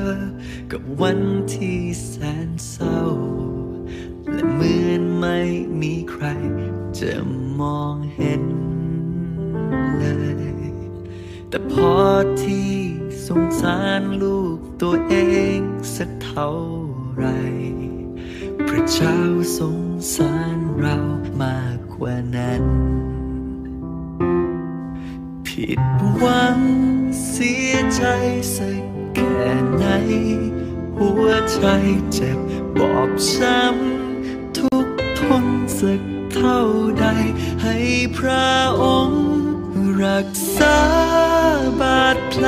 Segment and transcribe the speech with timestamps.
[0.00, 0.02] อ
[0.72, 1.20] กับวัน
[1.54, 2.12] ที่แส
[2.46, 3.00] นเศร้า
[4.32, 5.38] และเหมือนไม่
[5.80, 6.26] มีใคร
[7.00, 7.12] จะ
[7.60, 8.44] มองเห็น
[9.98, 10.04] เล
[10.70, 10.72] ย
[11.48, 11.94] แต่พอ
[12.42, 12.72] ที่
[13.26, 15.14] สงสารลูกตัวเอ
[15.58, 15.60] ง
[15.96, 16.50] สักเท่า
[17.16, 17.26] ไร
[18.68, 19.18] พระเจ้า
[19.58, 19.80] สง
[20.14, 20.98] สารเรา
[21.42, 22.64] มากกว่านั้น
[25.46, 25.80] ผิด
[26.18, 26.58] หวัง
[27.28, 28.02] เสียใจ
[28.56, 28.91] สัก
[29.76, 29.86] ไหน
[30.98, 31.64] หัวใจ
[32.12, 32.38] เจ็บ
[32.78, 34.86] บอบช้ำทุก
[35.20, 35.44] ทน
[35.78, 36.02] สัก
[36.34, 36.60] เท่า
[37.00, 37.06] ใด
[37.62, 37.76] ให้
[38.18, 38.50] พระ
[38.82, 39.26] องค์
[40.04, 40.78] รักษา
[41.80, 42.44] บาดแผล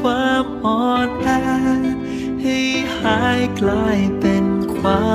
[0.00, 1.28] ความอ่อนแอ
[2.42, 2.58] ให้
[2.98, 5.14] หายกลายเป็นควา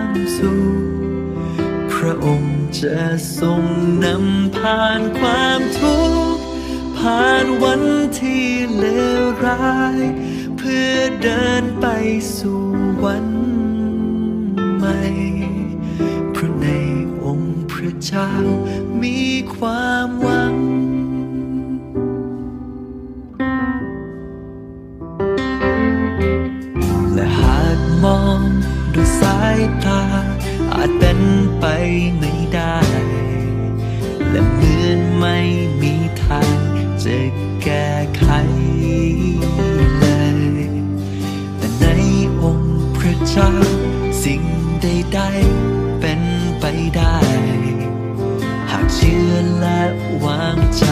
[0.00, 0.02] ม
[0.38, 0.94] สุข
[1.92, 3.00] พระองค์จะ
[3.40, 3.62] ทรง
[4.04, 5.98] นำผ่านความทุ
[6.32, 6.42] กข์
[6.98, 7.82] ผ่านวัน
[8.20, 8.46] ที่
[8.76, 8.84] เล
[9.20, 10.00] วร้าย
[10.68, 11.86] พื่อเดินไป
[12.36, 12.62] สู่
[13.04, 13.26] วัน
[14.76, 14.98] ใหม่
[16.32, 16.66] เพราะใน
[17.24, 18.30] องค์พระเจ้า
[19.02, 19.20] มี
[19.56, 20.08] ความ
[50.24, 50.84] วางใจ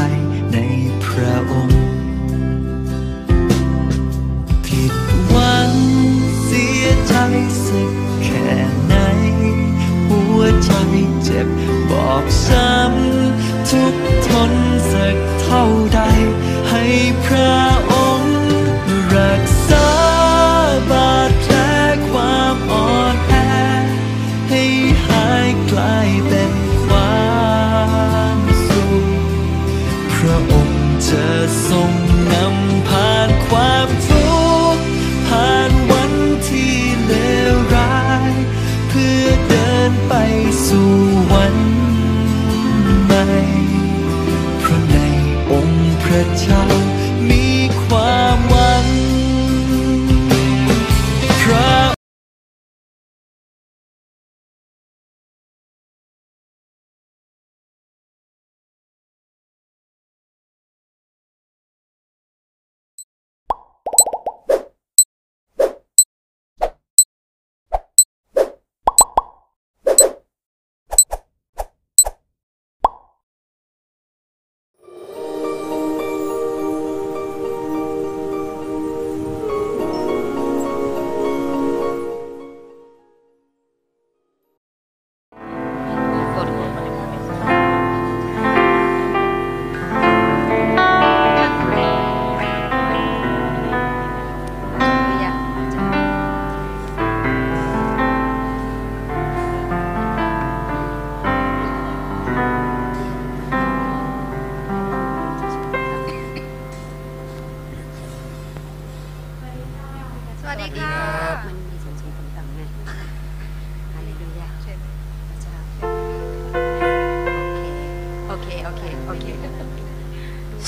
[0.52, 0.56] ใน
[1.04, 1.84] พระองค์
[4.66, 4.94] ผิด
[5.28, 5.72] หวัง
[6.44, 7.14] เสียใจ
[7.64, 8.48] สักแค่
[8.86, 8.94] ไหน
[10.08, 10.72] หัวใจ
[11.24, 11.48] เจ็บ
[11.90, 13.94] บอบช้ำทุก
[14.26, 14.61] ทน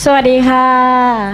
[0.04, 0.68] สวัสดีค่ะ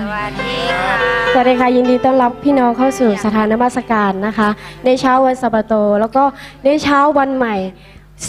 [0.04, 0.92] สวัสดีค่ะ
[1.32, 4.48] สวัสดีค่ะ ยินดีต้อนรับพี่น้องเข้าสู่สถานนมัสการนะคะ
[4.84, 6.24] ในเช้าวันสัปโต แล้วก็
[6.64, 7.56] ในเช้าวันใหม่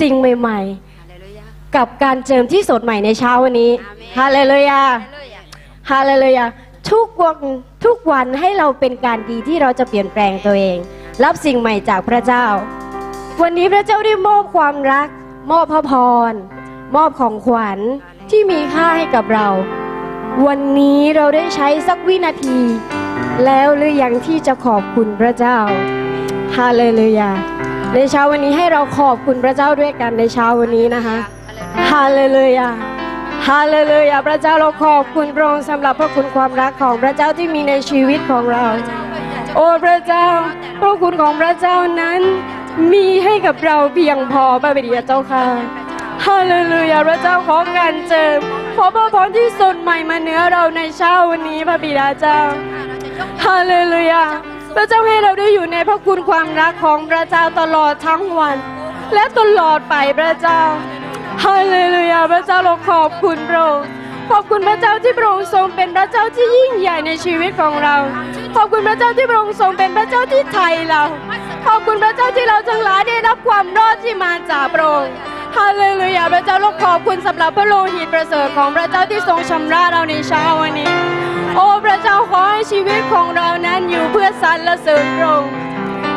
[0.01, 0.59] สิ่งใหม่
[1.00, 4.81] ฮาเลลูยาๆกับการเจิมที่สดใหม่ในเช้าวันนี้อาเมนฮาเลลูยา
[5.12, 5.44] ฮาเลลูยา
[5.91, 6.46] ฮาเลลูยา
[6.91, 7.38] ทุกวัน
[7.85, 10.77] ทุกวันให้เราเป็นการดีที่เราจะเปลี่ยนแปลงตัวเอง
[11.24, 12.45] รับสิ่งใหม่จากพระเจ้า
[13.42, 15.07] วันนี้พระเจ้าได้มอบความรัก
[15.51, 15.92] มอบพระพ
[16.31, 16.33] ร
[16.95, 17.80] มอบของขวัญ
[18.30, 19.48] ที่มีค่าให้กับเรา
[20.48, 22.60] วันนี้เราได้ใช้สักวินาที
[23.45, 25.57] แล้วหรือยังที่จะขอบคุณพระเจ้า
[26.57, 27.31] ฮาเลลูยา
[27.94, 31.18] ในเช้าวันนี้ให้เราขอบคุณพระเจ้าด้วยกันในเช้าวันนี้นะคะ
[31.92, 32.69] ฮาเลลูยา
[33.48, 38.66] ฮาเลลูยาพระเจ้าเราขอบคุณพระองค์สำหรับพระคุณความรักของพระเจ้าที่มีในชีวิตของเรา
[39.56, 40.25] โอ้พระเจ้า
[40.80, 42.22] พระคุณของพระเจ้านั้น
[42.94, 45.45] มีให้กับเราเพียงพอพระบิดาเจ้าค่ะ
[46.27, 48.39] ฮาเลลูยาพระเจ้าขอการเจิม
[48.75, 52.39] ขอพระพรที่สดใหม่มาเนื้อเราในเช้าวันนี้พระบิดาเจ้า
[53.45, 54.23] ฮาเลลูยา
[54.75, 58.57] พระเจ้าให้เราได้อยู่ในพระคุณความรักของพระเจ้าตลอดทั้งวัน
[59.13, 60.62] และตลอดไปพระเจ้า
[61.44, 63.88] ฮาเลลูยาพระเจ้าเราขอบคุณพระองค์
[64.29, 67.95] ขอบคุณพระเจ้าที่พระองค์ทรงเป็นพระเจ้าที่ยิ่งใหญ่ในชีวิตของเรา
[68.56, 71.03] ขอบคุณพระเจ้าที่พระองค์ทรงเป็นพระเจ้าที่ไทยเรา
[71.67, 75.13] ขอบคุณพระเจ้าที่เราทั้งหลายได้รับความรอดที่มาจากพระองค์
[75.57, 80.94] ฮาเลลูยาพระเจ้าเราขอบคุณสำหรับพระโลหิตประเสริฐของพระเจ้าที่ทรงชำระเราในเช้าวันนี้
[81.56, 85.53] โอ้พระเจ้าขอให้ชีวิตของเรานั้นอยู่เพื่อสรรเสริญพระองค์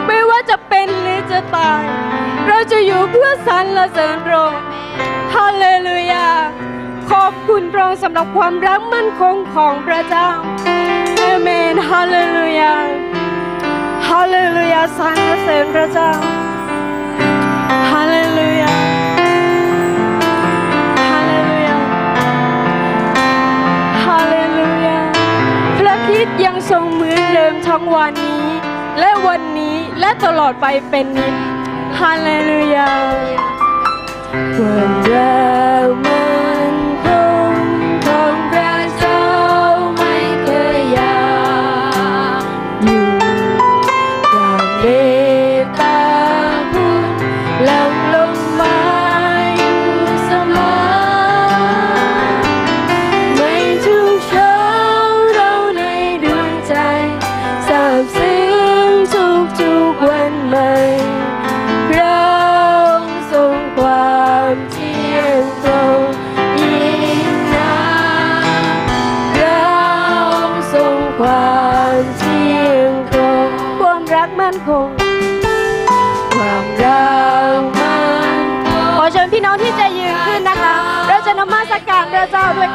[0.07, 1.83] ไม่ว่าจะเป็นหรือจะตาย
[2.47, 4.63] เราจะอยู่เพื่อสรรเสริญพระองค์
[5.35, 6.29] ฮาเลลูยา
[7.11, 10.29] ขอบคุณพระองค์สำหรับความรักมั่นคงของพระเจ้า
[11.17, 12.75] เอเมนฮาเลลูยา
[14.09, 16.11] ฮาเลลูยาสรรเสริญพระเจ้า
[26.43, 28.47] ยังทรงเหมือนเดิมทั้งวันนี้
[28.99, 31.35] และวันนี้และตลอดไปเป็นนิจ
[32.01, 32.91] ฮาเลลูยา
[34.61, 35.33] วามรั
[35.63, 35.64] ก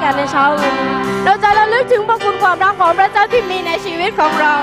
[0.10, 0.94] กันในเช้าวันนี้
[1.26, 4.56] เราจะระลึกถึงพระคุณความรักของพระเจ้าที่มีในชีวิตของเรา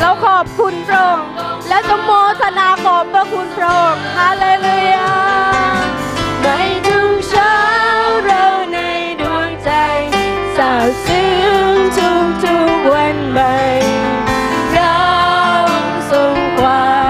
[0.00, 1.26] เราขอบคุณพระองค์
[1.68, 2.10] และจะโม
[2.40, 5.10] ทนาขอบพระคุณพระองค์ฮาเลลูยา
[6.40, 6.58] ไม่
[6.88, 7.56] ทุกเช้า
[8.24, 8.78] เราใน
[9.20, 9.70] ดวงใจ
[10.56, 11.28] สาบซึ้
[11.70, 13.54] งทุกทุกวันใหม่
[14.74, 15.00] เรา
[16.10, 17.03] ทรงความ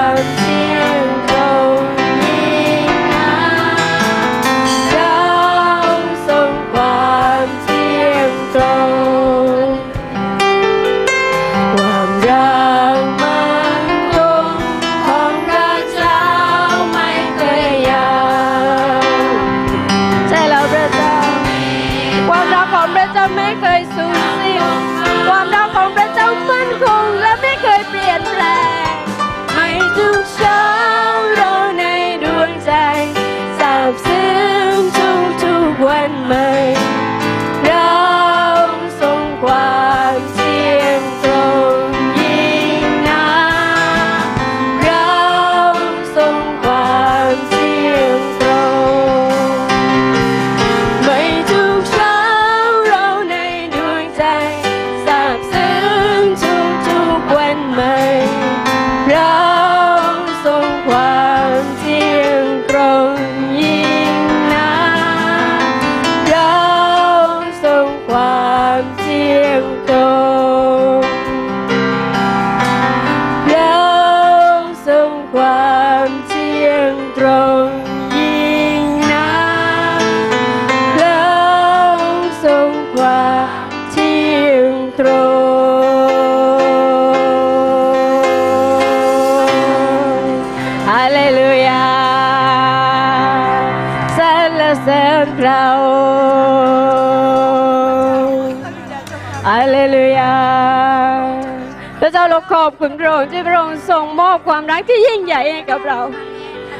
[104.35, 106.00] อบความรักที่ยิ่งใหญ่ให้กับเรา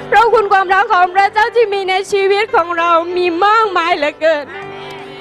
[0.09, 4.45] เพราะคุณความรักของพระเจ้าที่มีในชีวิตของเรามีมากมายเหลือเกิน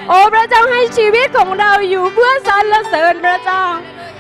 [0.08, 3.64] โอ้พระเจ้าให้ชีวิตของเราอยู่เพื่อสรรเสริญพระเจ้า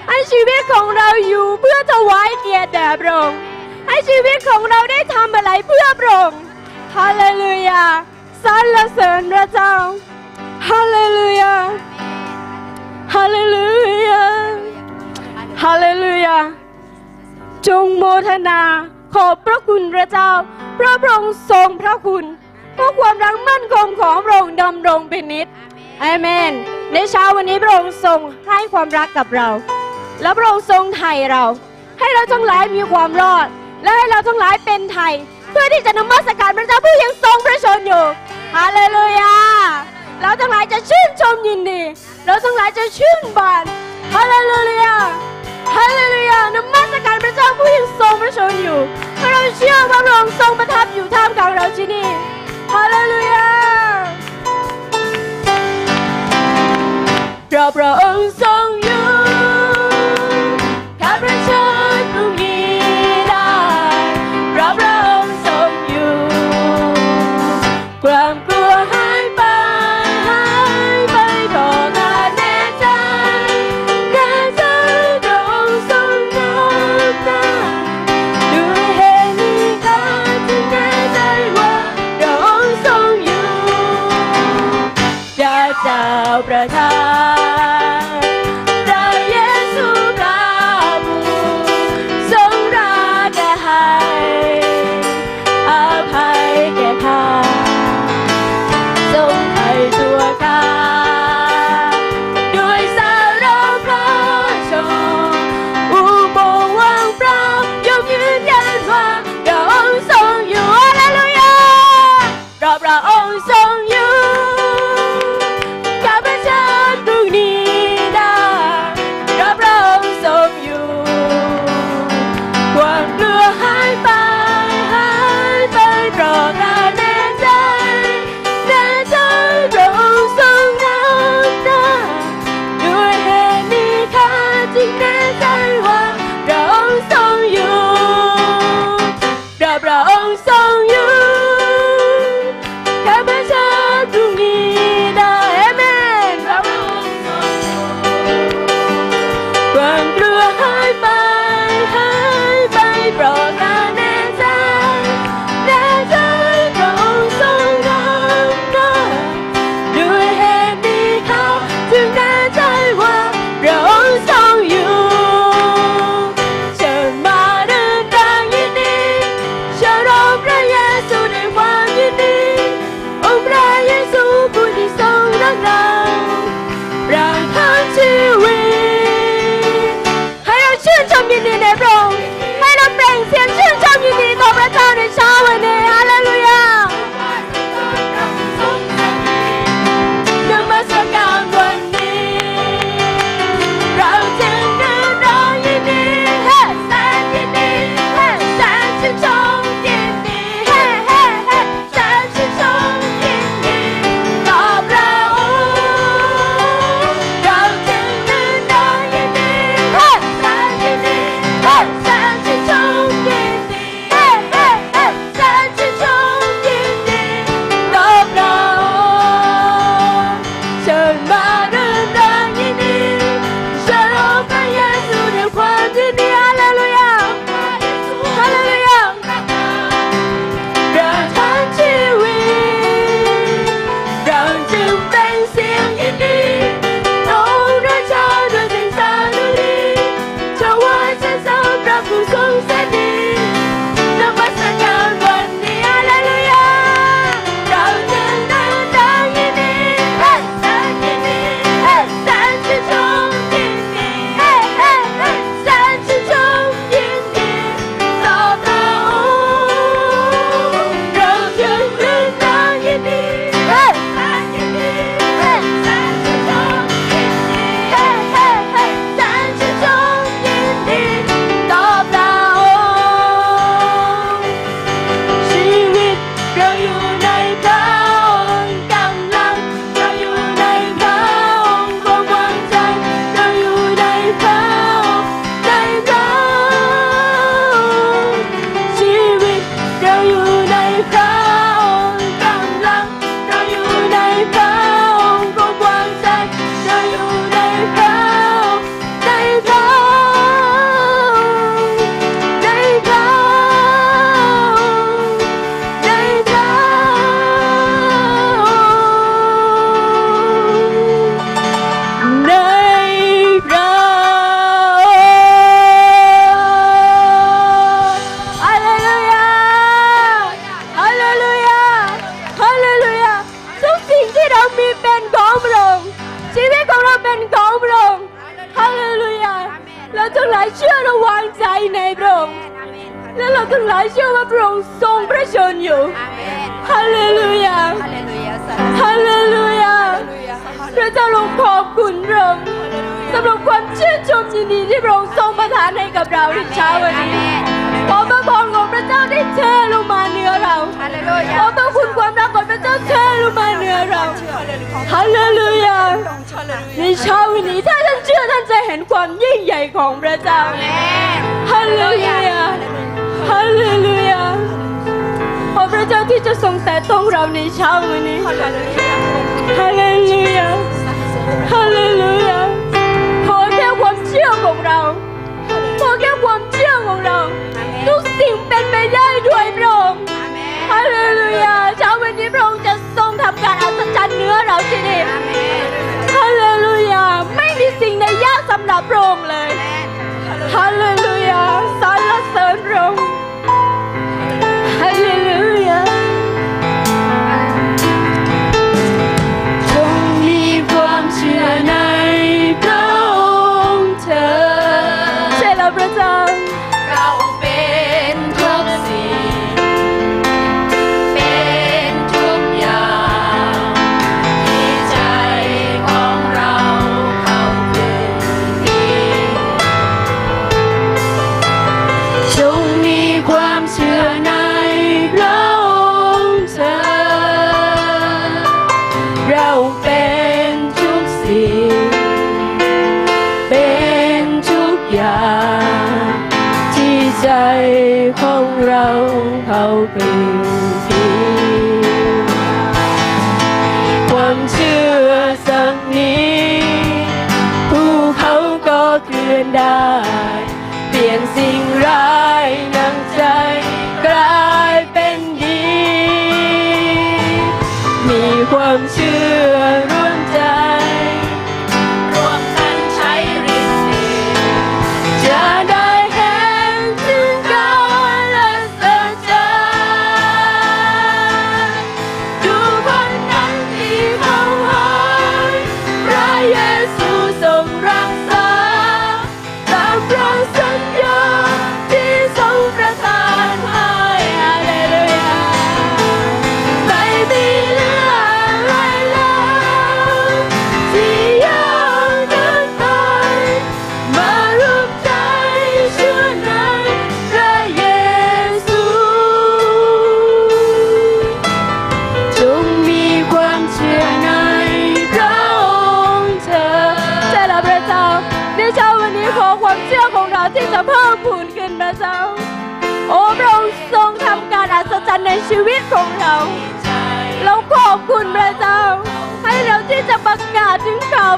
[0.07, 3.39] ให้ชีวิตของเราอยู่เพื่อถวายเกียรติแด่พระองค์
[3.87, 6.41] ให้ชีวิตของเราได้ทำอะไรเพื่อพระองค์
[6.95, 7.83] ฮาเลลูยา
[8.43, 9.73] สรรเสริญพระเจ้า
[10.69, 11.55] ฮาเลลูยา
[13.13, 13.67] ฮาเลลู
[14.07, 14.23] ยา
[15.63, 16.37] ฮาเลลูยา
[17.67, 18.61] จงโมทนา
[19.13, 20.29] ขอบพระคุณพระเจ้า
[20.79, 22.25] พระพระองค์ทรงพระคุณ
[22.73, 25.47] เพราะความรักมั่นคงของพระองค์ดำรงเป็นนิจ
[26.03, 26.51] อเมน
[26.93, 29.49] ในเช้าวันนี้พระองค์ทรงให้ความรักกับเรา
[30.21, 31.43] และพระองค์ทรงไถ่เรา
[31.99, 33.47] ให้เราทั้งหลายมีความรอด
[33.83, 35.13] และให้เราทั้งหลายเป็นไทย
[35.51, 38.05] เพื่อที่จะนมัสการพระเจ้าผู้ยังทรงพระชนอยู่
[38.55, 39.35] ฮาเลลูยา
[40.21, 41.81] เราทั้งหลายจะชื่นชมยินดี
[42.25, 43.63] เราทั้งหลายจะชื่นบาน
[44.13, 44.95] ฮาเลลูยา
[45.75, 48.79] ฮาเลลูยานมัสการพระเจ้าผู้ยังทรงพระชนอยู่
[49.17, 52.07] เพราะเราเชื่อว่าพระองค์ทรงประทับอยู่ท่ามกลางเราที่นี่
[52.73, 53.47] ฮาเลลูยา
[57.51, 59.05] เราพระองค์ทรงอยู่
[61.01, 61.72] ข้าพระเจ้า
[86.47, 86.92] ประทา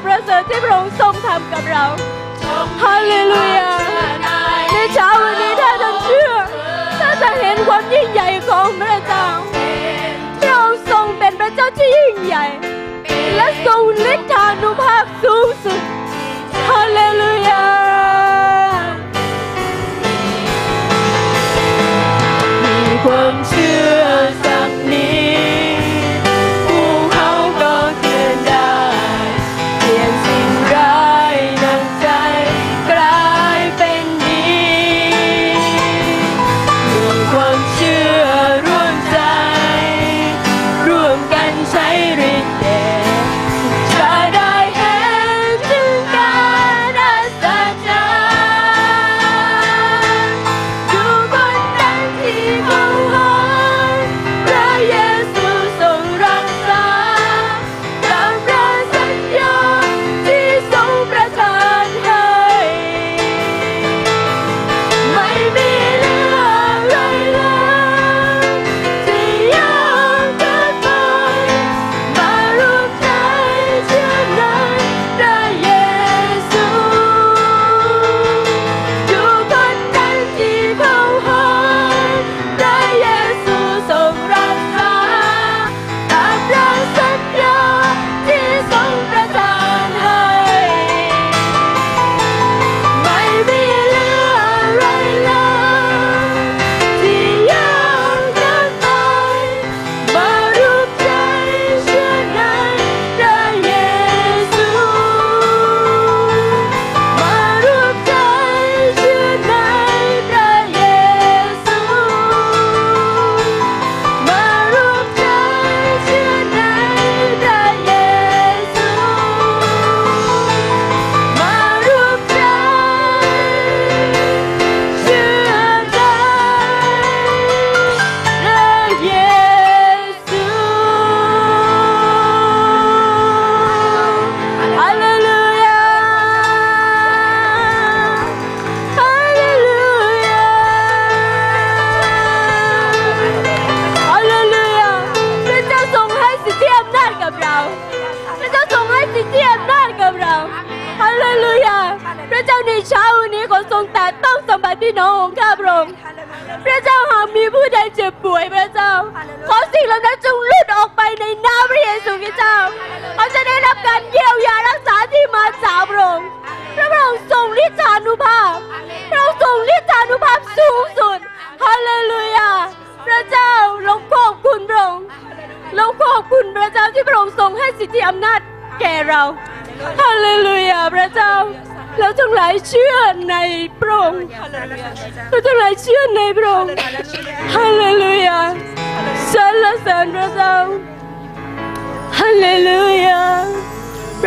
[0.04, 1.84] ประเสริฐที่พระองค์ทรงทำกับเรา
[2.82, 3.70] ฮาเลลูยา
[4.72, 6.30] ในเช้าวันนี้ถ้าท่านเชื่อ
[7.00, 9.26] ท่านจะเห็นความยิ่งใหญ่ของพระเจ้า
[10.40, 12.44] พระองค์ทรงเป็นพระเจ้าที่ยิ่งใหญ่
[13.36, 13.82] และทรง
[14.12, 15.80] ฤทธานุภาพสูงสุด
[16.68, 17.45] ฮาเลลูยา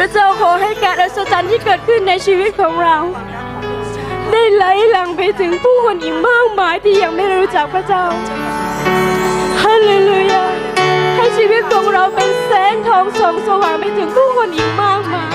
[0.02, 2.98] ระเจ้าขอให้การอัศจรรย์ที่เกิดขึ้นในชีวิตของเรา
[4.32, 8.04] ได้ไหลหลังไปถึงผู้คนอีกมากมายที่ยังไม่รู้จักพระเจ้า
[9.62, 10.44] ฮาเลลูยา
[11.16, 15.29] ให้ชีวิตของเราเป็นแสงทองส่องสว่างไปถึงผู้คนอีกมากมาย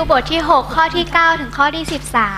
[0.00, 1.84] วบทที่ 6 ข้อที่ 9 ถึงข้อที่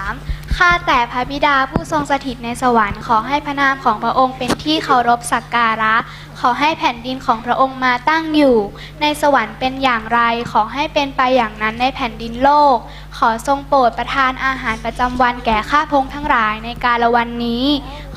[0.00, 5.94] 13 ข้าแต่พระบิดาผู้ทรงสถิตในสวรรค์ขอให้พระนามของพระองค์เป็นที่เคารพสักการะ
[6.40, 8.56] ขอให้แผ่นดินของพระองค์มาตั้งอยู่
[9.00, 10.20] ในสวรรค์เป็นอย่างไร
[10.52, 12.76] ขอให้เป็นไปอย่างนั้นในแผ่นดินโลก
[13.18, 17.64] ขอทรงโปรดประทานอาหารประจำวันแก่ข้าพงทั้งหลายในกาลวันนี้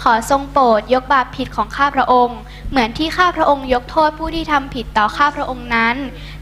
[0.01, 2.39] ขอทรงโปรดยกบาปผิดของข้าพระองค์
[2.75, 5.95] เหมือนที่ข้าพระองค์ยกโทษผู้ที่ทำผิดต่อข้าพระองค์นั้น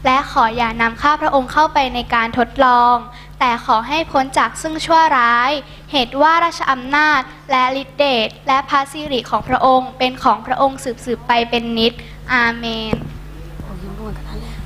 [0.04, 2.96] และขออย่านำข้าพระองค์เข้าไปในการทดลอง
[3.40, 5.50] แต่ขอให้พ้นจากซึ่งชั่วร้าย
[5.92, 7.20] เหตุว่าราชอำนาจ
[7.50, 11.92] และฤทธิเดชและพระสิริของพระองค์เป็นของพระองค์สืบสืบๆไปเป็นนิจ
[12.32, 12.94] อาเมน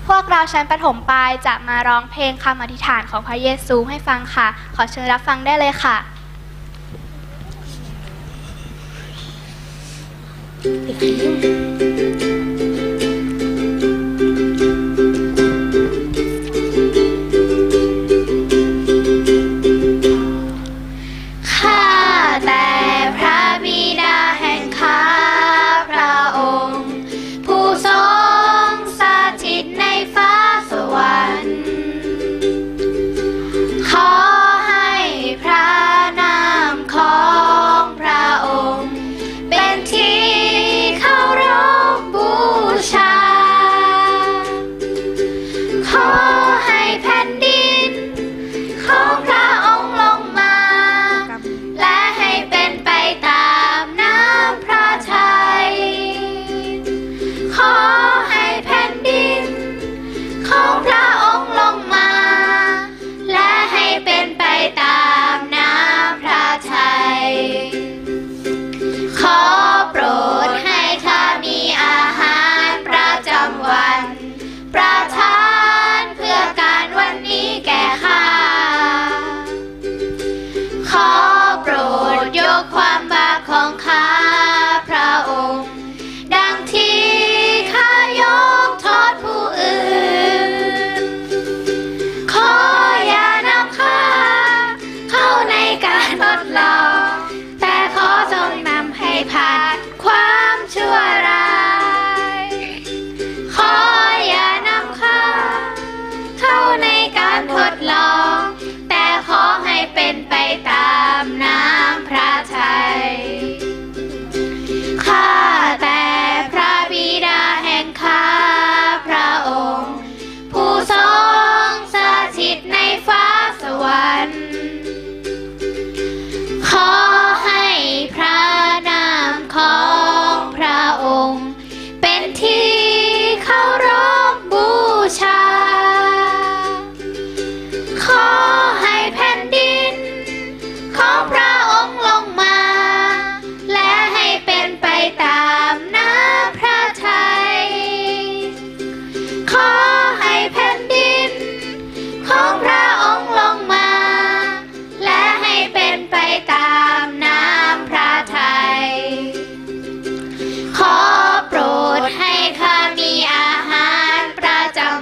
[0.08, 5.98] พวกเราชั้นประถมปลายจะมาร้องเพลงคำอธิษฐานของพระเยซูให้ฟังค่ะ ขอเชิญรับฟังได้เลยค่ะ
[10.62, 11.77] ข้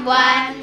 [0.07, 0.56] one.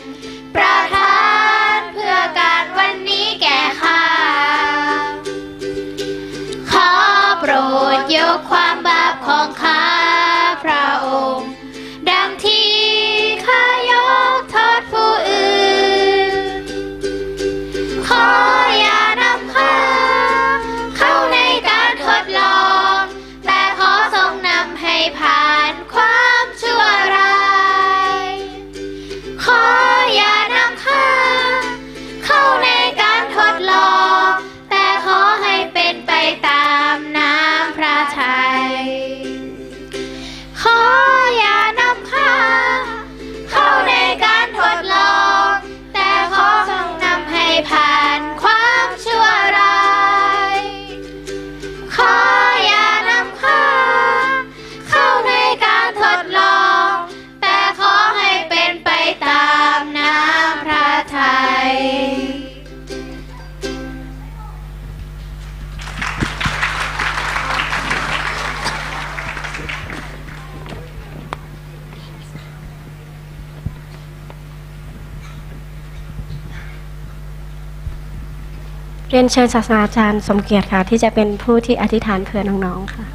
[79.24, 83.06] นเชิญศาสตราจารย์สมเกียรติค่ะ ที่จะเป็นผู้ที่อธิษฐานเผื่อน้องๆค่ะ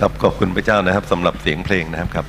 [0.00, 2.26] ครับขอบคุณพระเจ้านะครับสำหรับเสียงเพลงนะครับครับ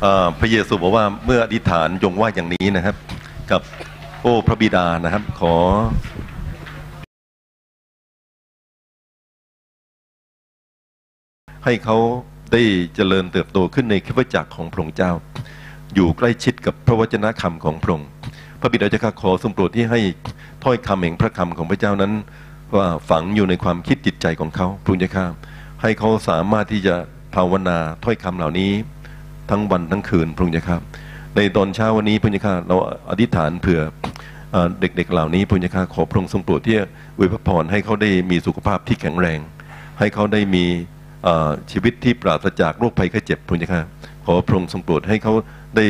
[0.00, 2.96] เอ่อพระเยซูบอกว่าเมื่ออธิษฐานจงว่าอย่างนี้นะครับ
[3.50, 3.62] กับ
[4.22, 5.54] โอ้พระบิดานะครับ ขอ
[11.64, 11.96] ให้เขา
[12.52, 12.62] ได้
[12.94, 15.12] เจริญเติบโตขึ้นในคริสตจักรของพระองค์เจ้า
[15.94, 18.08] อยู่ใกล้ชิดกับพระวจนะคำของพระองค์
[18.60, 20.00] พระบิดาเจ้าข้าขอทรงโปรดที่ให้
[20.64, 22.12] ถ้อยคำแห่งพระคำของพระเจ้านั้น
[22.76, 25.26] ว่าฝังอยู่ในความคิดจิตใจของเขาพระองค์เจ้าข้า
[25.82, 26.94] ให้เขาสามารถที่จะ
[27.34, 28.70] ภาวนาถ้อยคำเหล่านี้
[29.50, 30.78] ทั้งวันทั้งคืนพระองค์เจ้าข้า
[31.36, 32.76] ในตอนเช้าวันนี้พระองค์เจ้าข้าเรา
[33.10, 33.80] อธิษฐานเผื่อ
[34.80, 36.76] เด็กๆเหล่านี้พระองค์เจ้าข้าขอพระองค์ทรงโปรดที่
[37.16, 39.38] อวยพรให้เขาได้มีสุขภาพที่แข็งแรง
[39.98, 40.64] ให้เขาได้มี
[41.70, 43.82] ชีวิตที่ปราศจากโรคภัยไข้เจ็บพระองค์เจ้า
[44.26, 45.32] ขอพระองค์ทรงโปรดให้เขา
[45.76, 45.86] ได้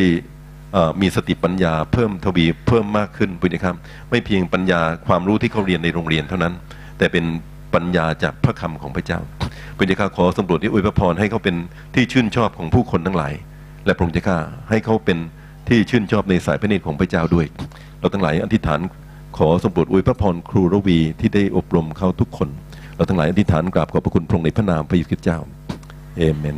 [1.00, 3.74] มีสติปัญญาเพิ่มทวีเพิ่มมากขึ้นพระองค์เจ้า
[4.10, 6.54] ไม่เพียงปัญญาความรู้ที่เขาเรียนในโรงเรียนเท่านั้น
[6.98, 7.24] แต่เป็น
[7.74, 9.20] ปัญญาจากพระคำของพระเจ้า
[9.76, 11.56] พระองค์เจ้าขอทรงโปรดที่อวยพระพรให้เขาเป็น
[11.94, 13.34] ที่ชื่นชอบของผู้คนทั้งหลาย
[13.86, 14.38] และพระองค์จ้าข้า
[14.70, 15.18] ให้เขาเป็น
[15.68, 17.46] ที่ชื่นชอบในสายพระเนตรของพระเจ้าด้วย
[17.98, 18.80] เราทั้งหลายอธิษฐาน
[19.38, 22.48] ขอสมบูรณ์อวยพระพรครูระวีที่ได้อบรมเขาทุกคน
[23.00, 25.38] เราทั้งหลายอธิษฐานกราบขอบพระคุณพระองค์ในพระนามพระเยซูคริสต์เจ้า
[26.16, 26.56] เอเมน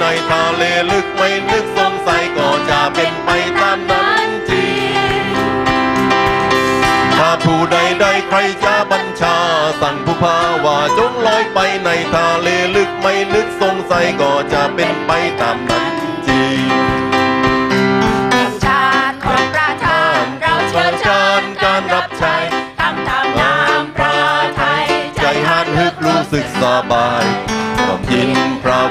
[0.00, 3.30] ในทะเลลึกไม่นึกสงสัยก็จะเป็นไป
[3.60, 4.68] ตามนั้นจริ
[5.20, 5.24] ง
[7.16, 9.36] ถ้าผู้ใดใดใครจะบัญชา
[9.80, 15.84] สั่งผู้พาว่าจงลอยไปในทะเลลึกไม่นึกสงสัยก็จะเป็นไปตามนั้น
[16.28, 16.64] จริง
[18.64, 22.36] ชาติของประธานเราเชิญชานการรับใช้
[22.80, 24.14] ทำตามน้ำพระ
[24.60, 24.86] ทัย
[25.22, 27.45] ใจหันฮึกรู้สึกสบาย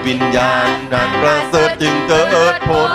[0.08, 2.92] วิญญาณนั้นประเสริฐจึงเกิดผล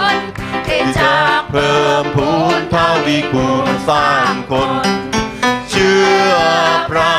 [0.66, 4.70] ที่จาจะกเพิ่มพูนทวีคูณสร้างคน
[5.70, 6.32] เชื่อ
[6.90, 7.14] พระ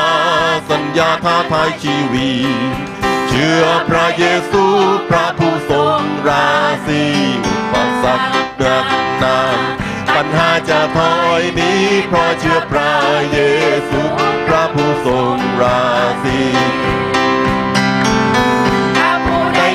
[0.70, 2.30] สัญญาท้าทายชีวี
[3.28, 4.64] เชื่อพระเยซู
[5.08, 6.48] พระผู้ทรงรา
[6.86, 7.02] ศี
[7.46, 8.86] อุปสรรคเดือด
[9.22, 9.58] นาน
[10.14, 12.94] ปัญหาจะถอยนี้เพราะเชื่อพระ
[13.32, 13.38] เย
[13.90, 14.02] ซู
[14.46, 15.82] พระผู้ทรงรา
[16.24, 16.38] ศี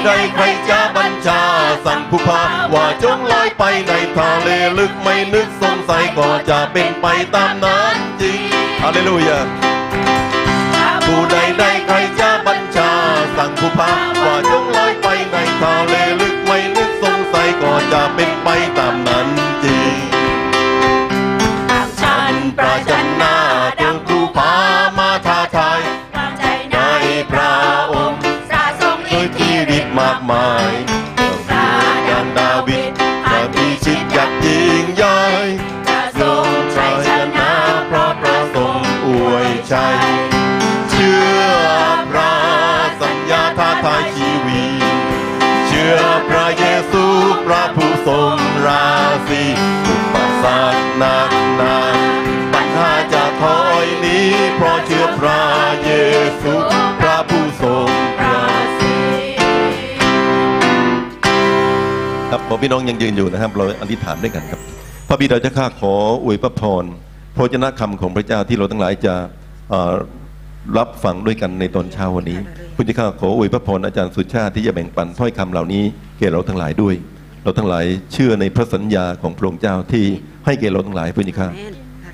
[0.07, 1.41] ใดใดๆใครจะบัญชา
[1.85, 2.41] สั่งผู้พา
[2.73, 7.05] ว่าจงลอยไปในทะเลลึกไม่นึกสงสัยก็จะเป็นไป
[7.35, 8.39] ตามนั้นจริง
[8.81, 9.39] ฮาเลลูยา
[11.05, 12.91] ผู้ใดใดๆใครจะบัญชา
[13.37, 13.91] สั่งผู้พา
[14.23, 18.47] ว่าจงลอยไปในทะเลลึกไม่นึกสงสัยก็จะเป็นไป
[18.77, 19.27] ตามนั้น
[19.63, 19.95] จริง
[21.69, 22.96] ตามฉันประจันหน้า
[55.87, 55.93] เย
[56.41, 56.53] ซู
[56.99, 57.89] พระผู้ทรง
[58.21, 58.39] รา
[58.79, 58.93] ศี
[62.31, 64.61] ครับผมพี่น้องยังยืนอยู่นะครับ เราอธิษฐานด้วยกันครับ
[65.07, 66.85] พระบิดาเจ้าข้าขออวยพระพร
[67.35, 69.13] พระวจนะคำของพระเจ้าที่เราทั้งหลายจะ
[69.69, 69.93] เอ่อ
[70.77, 72.39] รับฟังด้วยกันในตอนเช้าวันนี้
[72.75, 75.83] พุทธข้าขออวยพระพรอาจารย์สุชาติที่จะแบ่งปันถ้อยคำเหล่านี้
[76.19, 76.95] แก่เราทั้งหลายด้วย
[77.43, 80.05] เราทั้งหลายเชื่อในพระสัญญาของพระองค์เจ้าที่
[80.45, 81.47] ให้แก่เราทั้งหลายพุทธข้า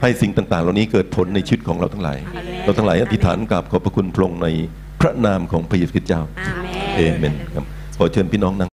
[0.05, 2.17] ให้สิ่งต่าง ๆ เหล่านี้เกิดผลในชีวิตของเราทั้งหลาย
[2.63, 4.47] เราทั้งหลายอธิษฐานกราบขอบพระคุณพระองค์ใน
[5.01, 7.65] พระนามของพระเยซูคริสต์เจ้าอาเมนเอเมนครับ
[7.97, 8.69] ขอเชิญพี่น้องนั่ง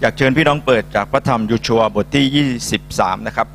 [0.00, 2.46] อยากเชิญพี่น้องเปิดจากพระธรรมยูชัวบทที่
[2.86, 3.48] 23 นะครับ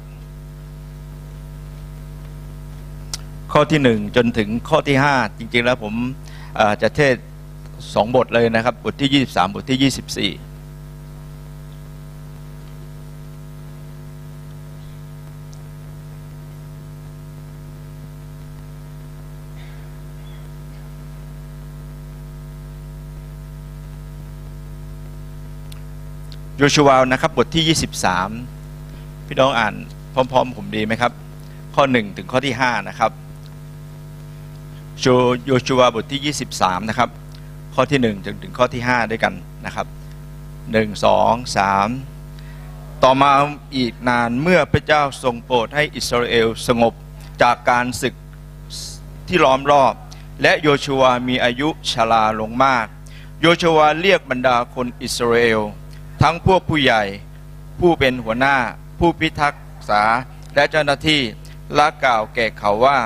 [3.53, 5.93] ข้อที่ 1 จนถึงข้อที่ 5 จริง ๆ แล้วผม
[6.55, 7.15] เอ่อจะเทศ
[7.95, 10.46] สองบทเลยนะครับ บทที่ 23 บทที่ 24
[26.59, 27.75] โยชัวนะครับบทที่
[28.47, 29.73] 23 พี่น้องอ่าน
[30.13, 31.11] พร้อม ๆ ผมดีไหมครับ
[31.75, 33.11] ข้อ 1 ถึงข้อที่ 5 นะครับ
[34.99, 35.05] โช
[35.45, 37.09] โยชัวบทที่ 23 นะครับ
[37.75, 39.33] ข้อที่ 1 ถึงถึงข้อที่ 5 ด้วยกัน
[39.65, 39.87] นะครับ
[40.43, 41.57] 1 2
[42.15, 43.31] 3 ต่อมา
[43.77, 46.93] อีกนานเมื่อพระเจ้าทรงโปรดให้อิสราเอลสงบ
[47.41, 48.15] จากการศึก
[49.27, 49.93] ที่ล้อมรอบ
[50.41, 52.85] และโยชัวมีอายุชราลงมาก
[53.41, 55.61] โยชัวเรียกบรรดาคนอิสราเอล
[56.21, 57.03] ทั้งพวกผู้ใหญ่
[57.79, 58.57] ผู้เป็นหัวหน้า
[58.99, 59.55] ผู้พิทัก
[59.89, 60.03] ษา
[60.55, 61.21] และเจ้าหน้าที่
[61.77, 62.99] ละกล่าวแก่เขาว่า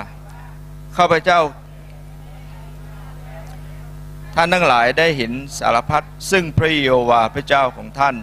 [0.97, 1.39] ข้าพเจ้า
[4.35, 8.15] ท่านทั้งหลายได้เห็นสารพัดซึ่งพระเยโฮวาพระเจ้าของท่าน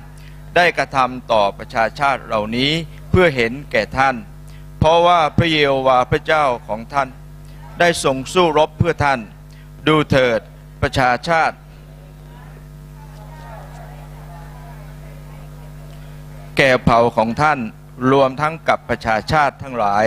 [0.57, 2.73] ได้กระทำต่อประชาชาติเหล่านี้
[3.11, 4.17] เพื่อเห็นแก่ท่าน
[4.79, 7.09] เพราะว่าพระเยโฮวาพระเจ้าของท่าน
[7.81, 9.21] ได้ทรงสู้รบเพื่อท่าน
[9.89, 10.41] ดูเถิด
[10.83, 11.57] ประชาชาติ
[16.59, 17.59] แก่เผ่าของท่าน
[18.13, 20.07] รวมทั้งกับประชาชาติทั้งหลาย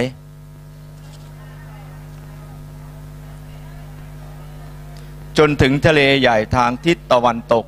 [5.37, 7.65] จนถึงทะเลใหญ่ทางทิศตะวันตก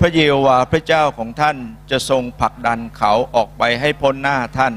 [0.00, 1.56] พระเยโฮวาห์พระเจ้าของท่าน
[1.90, 4.74] จะทรงผลักดันเขาออกไปให้พ้นหน้าท่าน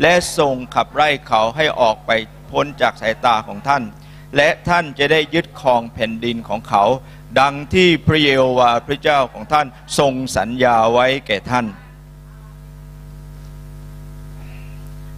[0.00, 2.10] และทรงขับไล่เขาให้ออกไป
[2.52, 3.82] พ้นจากสายตาของท่าน
[4.36, 6.84] และท่านจะได้ยึดครองแผ่นดินของเขา
[7.40, 9.66] ดังที่พระเยโฮวาห์พระเจ้าของท่าน
[9.98, 11.66] ทรงสัญญาไว้แก่ท่าน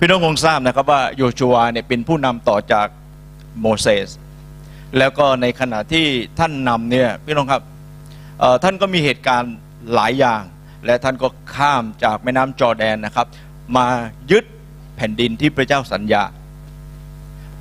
[0.01, 2.87] พี่น้องคงทราบนะครับว่าโยชัวเนี่ยเป็นผู้นำต่อจาก
[3.61, 4.09] โมเสส
[4.99, 6.07] แล้วก็ในขณะที่
[6.39, 7.63] ท่านนำเนี่ยพี่น้องครับ
[8.65, 9.55] ท่านก็มีเหตุการณ์
[9.95, 10.43] หลายอย่าง
[10.87, 13.27] และท่านก็ข้ามจากแม่น้ำจอแดนนะครับ
[13.77, 13.87] มา
[14.31, 14.45] ยึด
[14.97, 16.23] แผ่นดินที่พระเจ้าสัญญา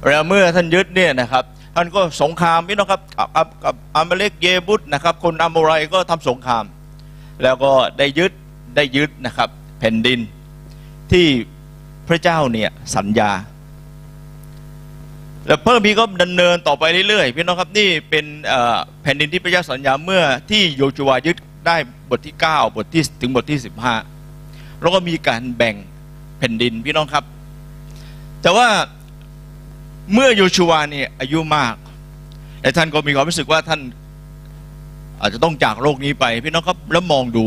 [0.07, 1.43] แล้วเมื่อท่านยึดเนี่ยนะครับ
[1.75, 6.63] ท่านก็สงครามพี่น้องครับกับบบอามาเลกเยบุตนะครับ คนอาโมไรก็ทำสงคราม
[7.43, 8.31] แล้วก็ได้ยึด
[8.75, 10.19] ได้ยึดนะครับแผ่นดิน
[11.11, 11.27] ที่
[12.09, 13.31] พระเจ้าเนี่ยสัญญา
[15.47, 18.25] แล้วเพิ่มพีก็ดำเนินต่อไปเรื่อยๆพี่น้องครับนี่เป็น
[19.01, 21.37] แผ่นดินที่พระเจ้าสัญญาเมื่อที่โยชูวายึด
[21.67, 21.77] ได้
[22.09, 23.59] บทที่ 9 บทที่ถึงบทที่
[24.19, 25.75] 15 แล้วก็มีการแบ่ง
[26.39, 27.23] แผ่นดินพี่น้องครับ
[28.41, 28.67] แต่ว่า
[30.13, 31.75] เมื่อโยชูวาเนี่ยอายุมาก
[32.61, 33.81] แต่ท่านก็มีความรู้สึกว่าท่าน
[35.21, 37.45] อาจจะต้องจากโลกนี้ไป พี่น้องครับแล้วมองดู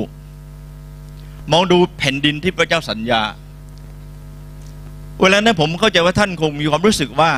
[1.53, 3.23] มองดูแผ่นดินที่พระเจ้าสัญญา
[5.21, 7.31] เวลานั้นผมเข้าใจว่าท่านคงมีความรู้สึกว่า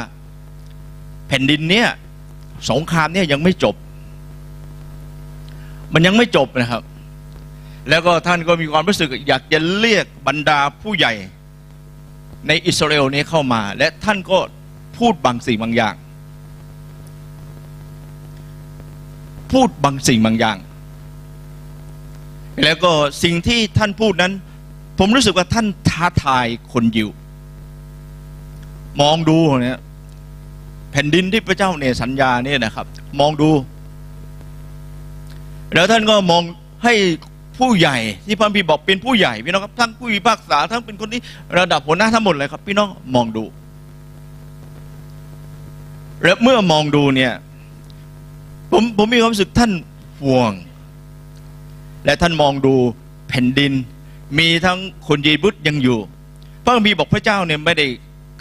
[1.29, 1.89] แผ่นดินเนี่ย
[2.71, 3.75] สงครามเนี่ยยังไม่จบ
[5.93, 6.83] มันยังไม่จบนะครับ
[7.91, 11.13] แล้วก็ท่านก็มีความรู้สึก อยากจะเรียกบรรดาผู้ใหญ่
[12.49, 14.39] ในอิสราเอลนี้เข้ามา และท่านก็
[14.99, 15.95] พูดบางสิ่งบางอย่าง
[19.53, 20.59] พูดบางสิ่งบางอย่าง
[22.65, 24.33] แล้วก็สิ่งที่ท่านพูดนั้น
[24.99, 27.09] ผมรู้สึกว่าท่านท้าทายคนยิว
[29.01, 29.79] มองดูเนี่ย
[30.93, 32.87] แผ่นดินที่พระเจ้าเนี่ยสัญญาเนี่ยนะครับ
[33.21, 33.51] มองดู
[35.75, 36.43] แล้วท่านก็มอง
[36.85, 36.95] ให้
[37.59, 41.21] ผู้ใหญ่ที่พระพี่บอกเป็นผู้ใหญ่พี่น้องครับทั้งผู้พิพากษาทั้งเป็นคนที่
[41.59, 43.45] ระดับหัวหน้าทั้งหมดเลยครับ พี่น้องมองดู
[46.23, 47.33] แล้วเมื่อมองดูเนี่ย
[48.73, 49.73] ผมผมมีความรู้สึกท่าน
[50.25, 50.53] ห่วง
[52.05, 52.75] และท่านมองดู
[53.29, 53.73] แผ่นดิน
[54.39, 55.99] มีทั้งคนยีบุตรยังอยู่
[56.65, 57.87] พระคัมภีร์บอกพระเจ้าเนี่ยไม่ได้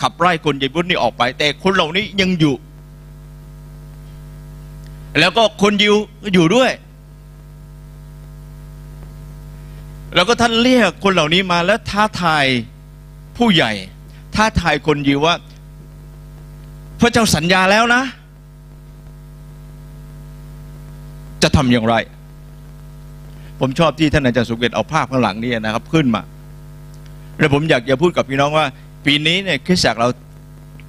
[0.02, 2.56] ขับไล่คนยีบุตรนี่ออกไป แต่คนเหล่านี้ยังอยู่
[5.20, 6.72] แล้วก็คนยิวก็อยู่ด้วย
[10.16, 12.46] แล้วก็ท่านเรียกคนเหล่านี้มาแล้วท้าทาย
[13.38, 13.72] ผู้ใหญ่
[14.36, 15.36] ท้าทายคนยิวว่า
[17.00, 18.02] พระเจ้าสัญญาแล้วนะ
[21.44, 21.96] จะทำอย่างไร
[23.60, 26.22] ผมชอบที่ท่านอาจารย์สุเกตเอาภาพข้างหลังนี่นะครับขึ้นมา
[27.40, 28.66] แล้วผมอยากจะพูดกับพี่น้องว่า
[29.06, 30.10] ปีนี้เนี่ยคริสตจักรเรา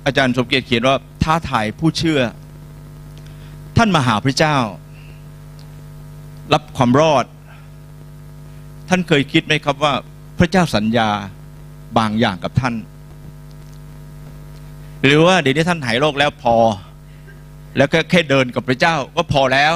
[0.06, 2.20] อาจารย์สมเกียรติเขียนว่าท้าทายผู้เชื่อ
[3.76, 4.56] ท่านมาหาพระเจ้า
[6.52, 7.24] รับความรอด
[8.88, 9.94] ท่านเคยคิดไหมครับว่า
[10.38, 11.08] พระเจ้าสัญญา
[11.98, 12.74] บางอย่างกับท่าน
[15.04, 16.56] หรือว่าเดี๋ยวนี้ท่านหายโรคแล้วพอ
[17.76, 19.74] แล้วก็แค่เดินกับพระเจ้าก็พอแล้ว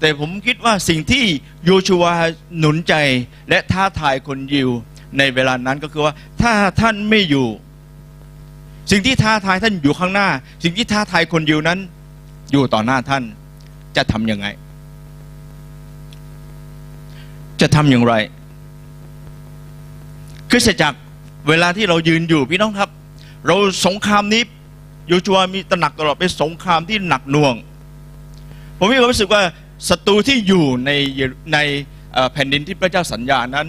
[0.00, 1.24] แต่ผมคิดว่าสิ่งที่
[1.64, 2.04] โยชูว
[2.58, 2.94] หนุนใจ
[3.48, 4.70] และท้าทายคนยิว
[5.18, 6.12] ในเวลานั้นก็คือว่า
[6.42, 7.46] ถ้าท่านไม่อยู่
[8.90, 10.28] สิ่งที่ท้าทายท่านอยู่ข้างหน้า
[10.64, 11.78] สิ่งที่ท้าทายคนยิวนั้น
[12.52, 13.22] อยู่ต่อหน้าท่าน
[13.96, 14.46] จะทำยังไง
[17.60, 18.14] จะทำอย่างไร
[20.50, 20.98] คริสตจักร
[21.48, 22.90] เวลาที่เรายืนอยู่พี่น้องครับ
[23.46, 23.56] เรา
[23.86, 24.42] สงครามนี้
[25.08, 27.54] โยชัวมีตระหนักตลอดเป็นสงครามที่หนักหน่วง
[28.78, 29.42] ผมมีความรู้สึกว่า
[29.88, 30.90] ศัตรูที่อยู่ใน
[31.52, 31.58] ใน
[32.32, 33.68] แผ่นดินที่พระเจ้าสัญญานั้น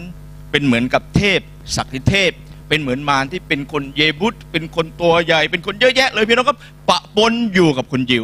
[0.52, 1.40] เป็นเหมือนกับเทพ
[1.76, 2.32] ศักดิ์เทพ
[2.68, 6.58] เป็นเหมือนมารที่เป็นคนเยบุตเป็นคนตัวใหญ่ เป็นคนเยอะแยะ เลยพี่น้องครับ
[6.90, 8.24] ปะปนอยู่กับคนยิว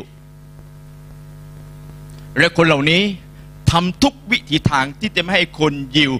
[2.37, 3.01] และคนเหล่านี้
[3.71, 6.11] ทำทุกวิถีทางที่จะไม่ให้คนยิว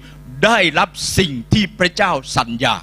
[0.44, 2.76] ได้รับสิ่งที่พระเจ้าสัญญา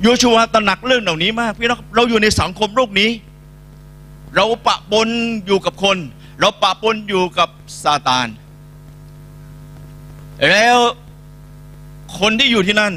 [0.00, 3.10] โยชัวตระหนักเรื่องเหล่านี้มากพี่น้องครับเราอยู่ในสังคมโลกนี้
[4.34, 5.08] เราปะปน
[5.46, 5.96] อยู่กับคน
[6.40, 7.48] เราปะปนอยู่กับ
[7.82, 8.28] ซาตาน
[10.50, 10.76] แล้ว
[12.18, 12.94] คนที่อยู่ที่นั่น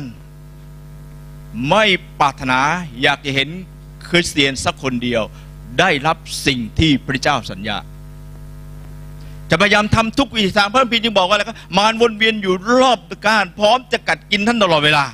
[1.70, 1.84] ไม่
[2.20, 2.60] ปรารถนา
[3.02, 3.50] อยากจะเห็น
[4.10, 5.24] คริสเตียนสักคนเดียว
[5.80, 6.18] ได้รับ
[6.48, 7.78] สิ่งที่พระเจ้าสัญญา
[9.50, 15.06] จะพยายามทำทุกวิถีทางพระคัมภีร์จึงบอกว่าอะไรก็มารวนเวียนอยู่รอบการ พร้อมจะกัดกินท่านตลอดเวลา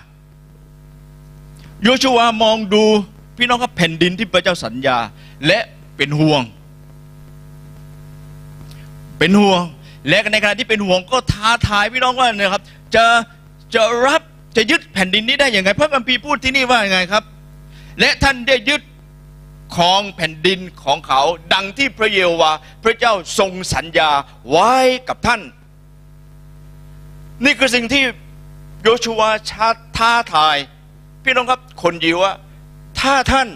[1.82, 2.84] โยชัวมองดู
[3.38, 4.98] พี่น้องครับแผ่นดินที่พระเจ้าสัญญา
[5.48, 5.60] และ
[5.98, 6.42] เป็นห่วง
[9.18, 9.62] เป็นห่วง
[10.10, 12.64] และในขณะที่เป็นห่วงก็ท้าทายพี่น้องว่าเนี่ยครับ
[12.96, 13.06] จะ
[13.76, 14.22] จะรับ
[14.58, 17.24] จะยึดแผ่นดินนี้ได้อย่างไงพระคัมภีร์พูดที่นี่ว่าอย่างไงครับ
[18.00, 18.82] และท่านได้ยึด
[19.78, 21.22] ของแผ่นดินของเขา
[21.54, 22.52] ดังที่พระเยโฮวา
[22.84, 24.10] พระเจ้าทรงสัญญา
[24.50, 24.74] ไว้
[25.10, 25.42] กับท่าน
[27.46, 28.04] นี่คือสิ่งที่
[28.82, 30.58] โยชัวาชาท้าทาย
[31.24, 32.34] พี่น้องครับ คนยิวว่า
[33.00, 33.48] ถ้าท่าน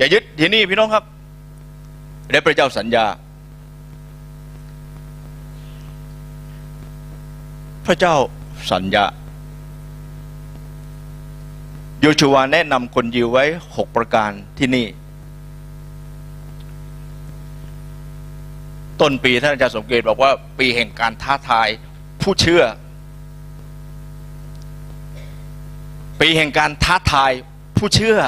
[0.00, 1.04] จะยึดที่นี่พี่น้องครับ
[2.30, 3.04] และพระเจ้าสัญญา
[7.86, 8.14] พระเจ้า
[8.70, 9.06] สัญญา
[12.00, 13.44] โยชูวาแนะนำคนยิวไว้
[13.76, 14.86] หกประการที่นี่
[19.00, 21.68] ต้นปีท่านอาจารย์สมเกตบอกว่า ปีแห่งการท้าทาย
[22.22, 22.62] ผู้เชื่อ
[26.20, 27.32] ปีแห่งการท้าทาย
[27.76, 28.18] ผู้เชื่อ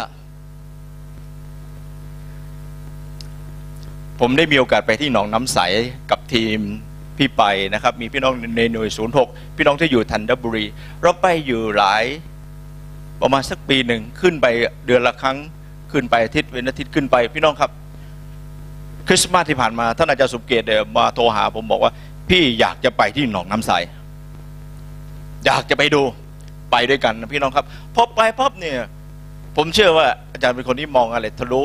[4.20, 5.58] ผมได้มีโอกาสไปที่หนองน้ำใส
[6.10, 6.60] กับทีม
[7.18, 7.44] พี่ไป
[7.74, 8.88] นะครับ มีพี่น้องในหน่วย
[9.22, 10.64] 06 พี่น้องที่อยู่ธัญบุรี
[11.02, 12.04] เราไปอยู่หลาย
[13.22, 14.46] ประมาณสักปีหนึ่งขึ้นไป
[14.86, 15.36] เดือนละครั้ง
[15.92, 17.70] ขึ้นไปอาทิตย์เว้นอาทิตย์ขึ้นไป พี่น้องครับ
[19.08, 21.92] คริสต์มาสที่ผ่านมาท่านอาจารย์สุเกตเนี่ยมาโทรหาผมบอกว่า
[22.30, 23.72] พี่อยากจะไปที่หนองน้ำใส
[25.46, 26.02] อยากจะไปดู
[26.72, 28.78] ไปด้วยกันนะพี่น้องครับพอไปปั๊บเนี่ย
[29.56, 31.62] ผมเชื่อว่าอาจารย์เป็นคนที่มองอะไรทะลุ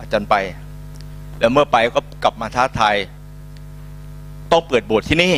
[0.00, 0.36] อาจารย์ไป
[1.38, 2.96] แล้วเมื่อไปก็กลับมาท้าทาย
[4.52, 5.34] ต้องเปิดโบสถ์ที่นี่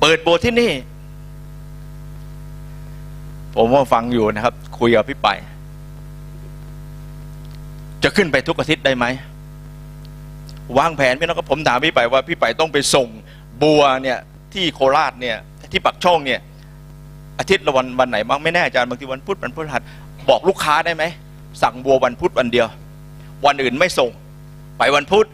[0.00, 0.72] เปิดโบสถ์ที่นี่
[3.54, 5.28] ผมว่าฟังอยู่นะครับ คุยกับพี่ไป
[8.02, 9.04] จะขึ้นไปทุกอาทิตย์ได้ไหม
[10.78, 13.08] วางแผนพี่น้องก็ผมถามพี่ไปว่าพี่ไปต้องไปส่ง
[13.62, 14.18] บัวเนี่ย
[14.54, 15.36] ที่โคราชเนี่ย
[15.72, 16.40] ที่ปักช่องเนี่ย
[17.38, 19.82] อาทิตย์ละวันวันไหนบ้างไม่แน่อาจารย์บางทีวันพุธวันพฤหัส
[20.28, 21.04] บอกลูกค้าได้ไหม
[21.62, 22.66] สั่งบัววันพุธวันเดียว
[23.46, 24.10] วันอื่นไม่ส่ง
[24.78, 25.26] ไปวันพุธ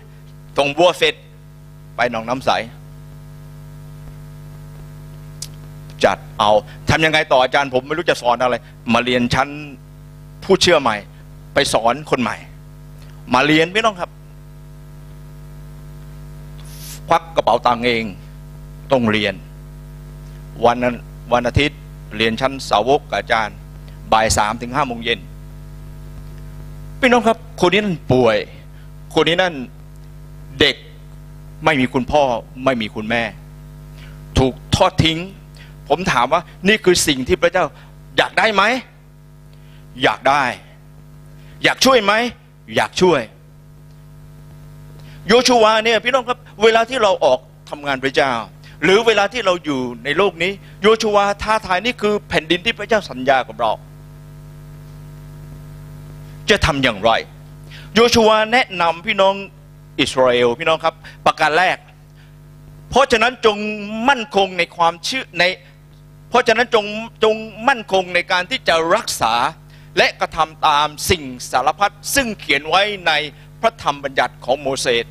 [0.59, 1.15] ส่งบัวเสร็จ
[2.01, 2.51] ไปหนองน้ำใส
[6.05, 6.51] จัดเอา
[6.91, 8.55] ทำยังไงต่ออาจารย์ผมไม่รู้จะสอนอะไร
[8.95, 9.49] มาเรียนชั้น
[10.45, 10.97] ผู้เชื่อใหม่
[11.55, 12.37] ไปสอนคนใหม่
[13.35, 14.11] มาเรียนไม่ต้องครับ
[17.09, 18.05] ควักกระเป๋าตังค์เอง
[18.93, 19.35] ต้องเรียน
[20.65, 20.77] วัน
[21.33, 21.79] วันอาทิตย์
[22.17, 23.57] เรียนชั้นสาวกอาจารย์
[24.13, 25.19] บ่ายสามถึงห้าโมงเย็น
[27.01, 28.37] พี่น้องครับ คนนี้นั่นป่วย
[29.15, 29.55] คนนี้นั่น
[30.61, 30.77] เด็ก
[31.65, 32.23] ไม่มีคุณพ่อ
[32.65, 33.23] ไม่มีคุณแม่
[34.39, 35.19] ถูกทอดทิ้ง
[35.89, 37.65] ผมถามว่านี่คือสิ่งที่พระเจ้า
[38.19, 38.63] อยากได้ไหม
[40.03, 40.43] อยากได้
[41.65, 42.13] อยากช่วยไหม
[42.77, 43.21] อยากช่วย
[45.29, 47.39] โยชูวาเนี่ยพี่น้องครับเวลาที่เราออก
[47.71, 48.33] ทำงานพระเจ้า
[48.83, 50.53] หรือเวลาที่เราอยู่ในโลกนี้
[50.83, 53.73] โยชูวาท้าทายนี่คือแผ่นดินที่พระเจ้าสัญญากับเรา
[56.51, 57.11] จะทำอย่างไร
[57.95, 59.35] โยชูวาแนะนำพี่น้อง
[60.01, 60.95] อิสราเอลพี่น้องครับ
[61.27, 61.79] ประการแรก
[62.91, 63.57] เพราะฉะนั้นจง
[64.09, 65.45] มั่นคงในความเชื่อใน
[66.31, 66.87] เพราะฉะนั้นจง
[67.25, 67.37] จง
[67.69, 69.35] มั่นคงในการที่จะรักษา
[69.99, 73.13] และกระทำตามสิ่งสารพัดซึ่งเขียนไว้ใน
[73.61, 75.05] พระธรรมบัญญัติของโมเสส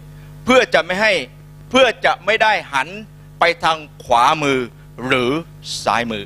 [0.46, 1.14] เพื่อจะไม่ให้
[1.70, 2.88] เพื่อจะไม่ได้หัน
[3.40, 4.60] ไปทางขวามือ
[5.06, 5.32] หรือ
[5.84, 6.26] ซ้ายมือ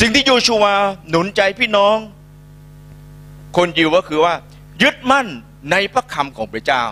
[0.00, 0.74] สิ่งที่โยชูวา
[1.08, 1.96] หนุนใจพี่น้อง
[3.56, 4.34] คนยิวก็คือว่า
[4.82, 5.26] ยึดมั่น
[5.70, 6.82] ในพระคำของพระเจ้า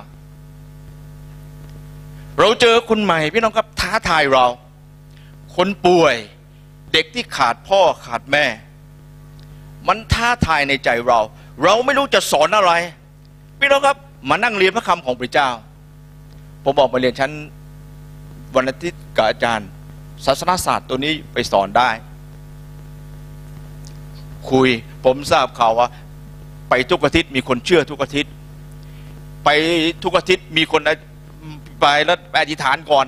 [2.39, 4.47] เราเจอคนใหม่พี่น้องครับท้าทายเรา
[5.57, 6.15] คนป่วย
[6.93, 8.45] เด็กที่ขาดพ่อขาดแม่
[9.89, 11.21] มันท้าทายในใจเรา
[11.63, 12.73] เราไม่รู้จะสอนอะไร
[13.59, 13.97] พี่น้องครับ
[14.29, 15.51] มานั่งเรียนพระคำของพระเจ้า
[16.63, 17.33] ผมบอกมาเรียนชั้น
[18.55, 19.69] วันอาทิตย์กับอาจารย์
[20.25, 21.91] ศาสนาศาสตร์ตัวนี้ไปสอนได้
[24.51, 24.69] คุย
[25.05, 25.89] ผมทราบข่าวว่า
[26.69, 28.33] ไปทุกอาทิตย์มีคนเชื่อทุกอาทิตย์
[29.45, 29.49] ไป
[30.03, 30.83] ทุกอาทิตย์มีคน
[31.81, 33.07] ไปแล้วอธิษฐานก่อน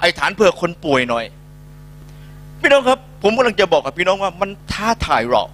[0.00, 1.24] อธิษฐานเพื่อคนป่วยหน่อย
[2.60, 5.44] พี่น้องครับ ผมกำลังจะบอกกับพี่น้องว่ามันท้าทายเรา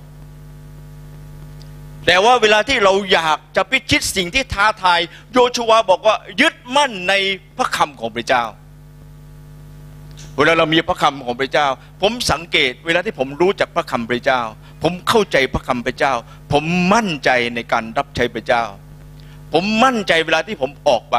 [2.06, 5.00] แต่ว่าเวลาที่เราอยากจะพิชิตสิ่งที่ท้าทาย
[5.32, 7.14] โยชูวบอกว่ายึดมั่นใน
[7.56, 8.44] พระคำของพระเจ้า
[10.36, 11.66] เวลาเรามีพระคำของพระเจ้า
[12.02, 14.40] ผมสังเกต เวลาที่ผมรู้จักพระคำพระเจ้า
[14.82, 16.12] ผมเข้าใจพระคำพระเจ้า
[16.52, 16.64] ผม
[16.94, 18.64] มั่นใจในการรับใช้พระเจ้า
[19.52, 21.16] ผมมั่นใจเวลาที่ผมออกไป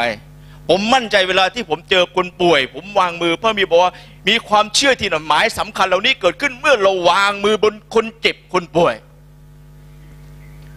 [0.74, 3.94] ผมมั่นใจเวลาที่ผมเจอคนป่วย ผมวางมือพระมีบอกว่า
[4.28, 8.96] มีความเชื่อที่หมายสำคัญเหล่านี้เกิดขึ้นเมื่อเราวางมือบนคนเจ็บคนป่วย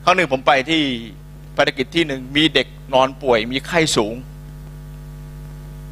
[0.05, 0.83] ครั้งหนึ่งผมไปที่
[1.57, 4.15] ภารกิจที่หนึ่งมีเด็กนอนป่วย มีไข้สูง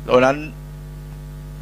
[0.06, 0.38] ตอนนั้น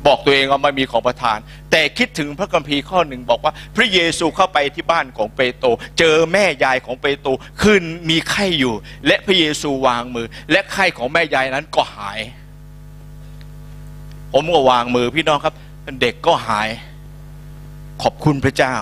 [0.07, 1.39] บอกตัวเองว่าไม่มีของประทาน
[1.71, 5.69] แต่คิดถึงพระคัมภีร์ข้อหนึ่งบอกว่า พระเยซูเข้าไปที่บ้านของเปโตร
[5.99, 7.31] เจอแม่ยายของเปโตร
[7.63, 8.75] ขึ้นมีไข้อยู่
[9.07, 12.21] และพระเยซูวางมือ และไข้ของแม่ยายนั้นก็หาย
[14.33, 15.55] ผมก็วางมือพี่น้องครับ
[16.01, 16.69] เด็กก็หาย
[18.03, 18.77] ขอบคุณพระเจ้า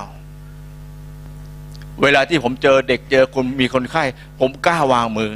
[2.02, 4.04] เวลาที่ผมเจอเด็กเจอคนมีคนไข้
[4.40, 5.30] ผมกล้าวางมือ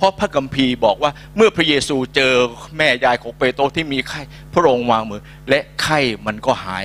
[0.00, 2.32] เพราะพระกัมภีร์บอกว่าเมื่อพระเยซูเจอ
[2.76, 4.20] แม่ยายของเปโตรที่มีไข้
[4.54, 6.84] พระองค์วางมือ และไข้มันก็หาย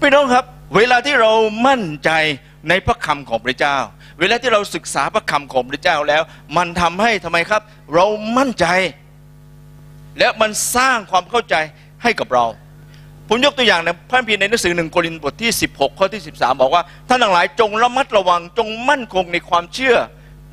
[0.00, 0.44] พี่น้องครับ
[0.76, 1.32] เวลาที่เรา
[1.66, 2.10] มั่นใจ
[2.68, 3.76] ในพระคำของพระเจ้า
[4.20, 6.22] เวลาที่เราศึกษาพระคำของพระเจ้าแล้ว
[6.56, 7.62] มันทำให้ทำไมครับ
[7.94, 8.06] เรา
[8.36, 8.66] มั่นใจ
[10.18, 11.54] และมันสร้างความเข้าใจ
[12.02, 12.44] ให้กับเรา
[13.28, 19.96] ผมยกตัวอย่างในพระคัมภีในหนังสือหนึ่งโครินธ์บทที่ 16 ข้อที่ 13 บอกว่า ท่านทั้งหลายจงระมัดระวังจงมั่นคงในความเชื่อ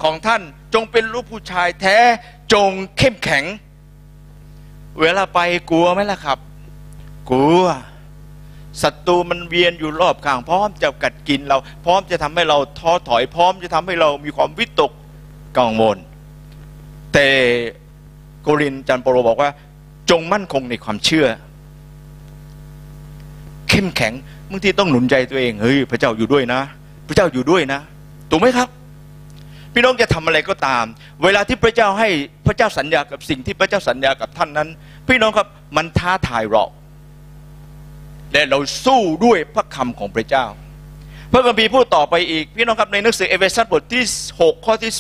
[0.04, 0.42] ของท่าน
[0.76, 1.98] จงเป็นลูกผู้ชายแท้
[2.54, 3.44] จงเข้มแข็ง
[5.02, 6.38] เวลาไปกลัวไหมล่ะครับ
[7.30, 7.64] กลัว
[8.82, 14.92] ศัตรูมันเวียนอยู่รอบข้าง พร้อมจะกัดกินเรา พร้อมจะทำให้เราท้อถอย พร้อมจะทำให้เรามีความวิตก
[15.58, 15.98] กังวล
[17.14, 17.28] แต่
[18.42, 19.50] โกรินจันโปโรบอกว่า
[20.10, 21.28] จงมั่นคงในความเชื่อ
[23.70, 24.14] เข้มแข็ง
[24.50, 26.62] บางทีต้องหนุนใจตัวเองเฮ้ยพระเจ้าอยู่ด้วยนะ
[27.08, 27.80] พระเจ้าอยู่ด้วยนะ
[28.30, 28.70] ถูกไหมครับ
[29.78, 30.86] พี่น้องจะทำอะไรก็ตาม
[31.24, 32.10] เวลาที่พระเจ้าให้
[32.46, 34.70] พระเจ้าสัญญากับสิ่งที่พระเจ้าสัญญากับท่านนั้น
[35.08, 35.48] พี่น้องครับ
[35.78, 36.66] มันท้าทายเรา
[38.34, 40.46] และเราสู้ด้วยพระคำของพระเจ้า
[41.32, 44.04] พระคัมภีร์พูดต่อไปอีก พี่น้องครับในหนังสือเอเฟซัสบทที่
[44.40, 44.92] 6 ข้อที่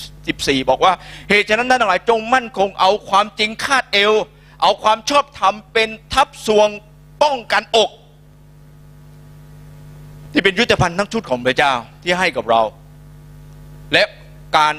[0.64, 0.94] 14 บอกว่า
[1.30, 4.14] เหตุฉะนั้นท่านทั้งหลายจงมั่นคงเอาความจริงคาดเอว
[4.62, 6.70] เอาความชอบธรรมเป็นทับสวง
[7.24, 7.90] ป้องกันอก
[10.32, 11.74] ที่เป็นยุทธภัณฑ์ทั้งชุดของพระเจ้า
[12.04, 12.62] ที่ให้กับเรา
[13.94, 14.04] และ
[14.58, 14.76] การ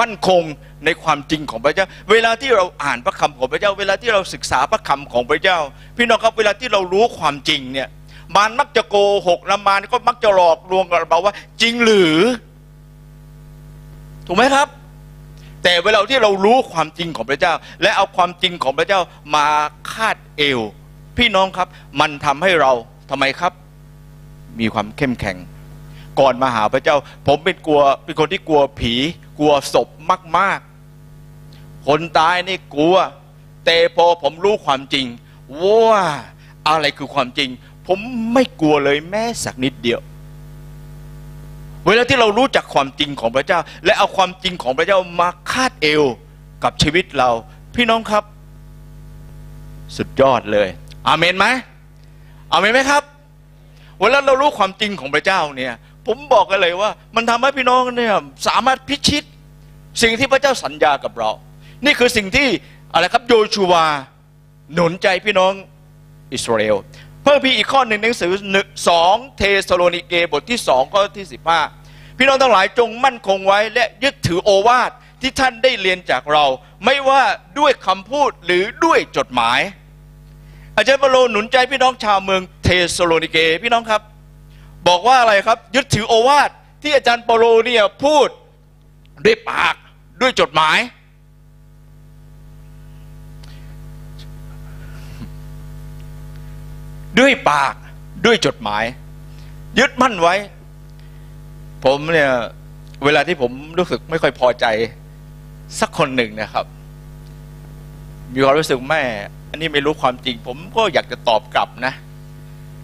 [0.00, 0.42] มั่นคง
[0.84, 5.58] ในความจริงของพระเจ้า เวลาที่เราอ่านพระคำของพระเจ้า เวลาที่เราศึกษาพระคำของพระเจ้า
[5.96, 7.88] พี่น้องครับเวลาที่เรารู้ความจริงเนี่ย
[8.34, 8.96] มารมักจะโก
[9.26, 12.16] หกละมารก็มักจะหลอกลวงกับเราว่า จริงหรือ
[14.26, 14.68] ถูกไหมครับ
[15.62, 17.52] แต่เวลาที่เรารู้ความจริงของพระเจ้า
[17.82, 19.00] และเอาความจริงของพระเจ้า
[19.34, 19.46] มา
[19.92, 20.60] คาดเอว
[21.18, 21.68] พี่น้องครับ
[22.00, 22.72] มันทำให้เรา
[23.10, 23.52] ทำไมครับ
[24.60, 25.36] มีความเข้มแข็ง
[26.20, 26.96] ก่อนมาหาพระเจ้า
[27.26, 28.94] ผมเป็นกลัวเป็นคนที่กลัวผี
[29.38, 29.88] กลัวศพ
[30.38, 30.58] มาก
[31.22, 32.96] ๆ คนตายนี่กลัว
[33.64, 35.06] แต่พอผมรู้ความจริง
[35.64, 36.02] ว่า
[36.68, 37.48] อะไรคือความจริง
[37.86, 37.98] ผม
[38.32, 40.00] ไม่กลัวเลยแม้สักนิดเดียว
[41.86, 46.04] เวลาที่เรารู้จักความจริงของพระเจ้า และเอาความจริงของพระเจ้ามาคาดเอว
[46.64, 47.30] กับชีวิตเรา
[47.74, 48.24] พี่น้องครับ
[49.96, 50.68] สุดยอดเลย
[51.08, 51.46] อาเมนไหม
[52.52, 53.02] อาเมนไหมครับ
[54.00, 55.74] เวลาเรารู้ความจริงของพระเจ้าเนี่ย
[56.06, 58.14] ผมบอกกันเลยว่า มันทำให้พี่น้องเนี่ย
[58.46, 59.24] สามารถพิชิต
[60.02, 61.30] สิ่งที่พระเจ้าสัญญากับเรา
[61.84, 62.48] นี่คือสิ่งที่
[62.92, 63.86] อะไรครับโยชูวา
[64.74, 65.52] หนุนใจพี่น้อง
[66.34, 66.76] อิสราเอล
[67.22, 68.32] เพิ่มพี่อีกข้อหนึ่งหนังสือ
[68.88, 71.60] สองเทสโลนิเกบทที่สองข้อที่สิบห้า
[72.18, 74.90] พี่น้องทั้งหลายจงมั่นคงไว้ และยึดถือโอวาท
[75.20, 76.44] ที่ท่านได้เรียนจากเรา
[76.84, 77.22] ไม่ว่า
[77.58, 79.60] ด้วยคำพูดหรือด้วยจดหมาย
[80.76, 84.02] อาจารย์เปโลหนุนใจพี่น้องชาวเมืองเทสโลนิเก พี่น้องครับ
[84.88, 86.50] บอกว่าอะไรครับ ยึดถือโอวาท
[86.82, 88.28] ที่อาจารย์เปโลเนี่ยพูด
[89.24, 89.74] ด้วยปาก
[90.20, 90.78] ด้วยจดหมาย
[97.18, 97.74] ด้วยปาก
[98.26, 98.84] ด้วยจดหมาย
[99.78, 100.34] ยึดมั่นไว้
[101.84, 102.32] ผมเนี่ย
[103.04, 104.66] เวลาที่ผมรู้สึกไม่ค่อยพอใจ
[105.80, 106.66] สักคนหนึ่งนะครับ
[108.32, 109.02] มีความรู้สึกแม่
[109.50, 111.92] อันนี้ไม่รู้ความจริง ผมก็อยากจะตอบกลับนะ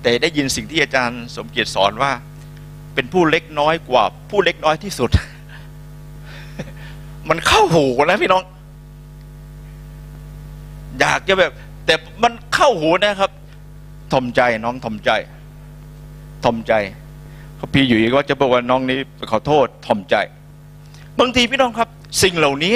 [0.03, 2.13] แต่ได้ยินสิ่งที่อาจารย์สมเกียรติสอนว่า
[2.95, 5.11] เป็นผู้เล็กน้อยกว่า ผู้เล็กน้อยที่สุด
[7.29, 8.43] มันเข้าหูนะพี่น้อง
[11.01, 11.53] อยากจะแบบ
[11.87, 13.31] แต่มันเข้าหูนะครับ
[14.13, 15.11] ทอมใจน้องทอมใจ
[16.45, 16.73] ทอมใจ
[17.57, 18.99] เขาพี่อยู่ก็จะบอกว่าน้องนี้
[19.31, 20.15] ขอโทษทอมใจ
[21.19, 21.89] บางทีพี่น้องครับ
[22.23, 22.75] สิ่งเหล่านี้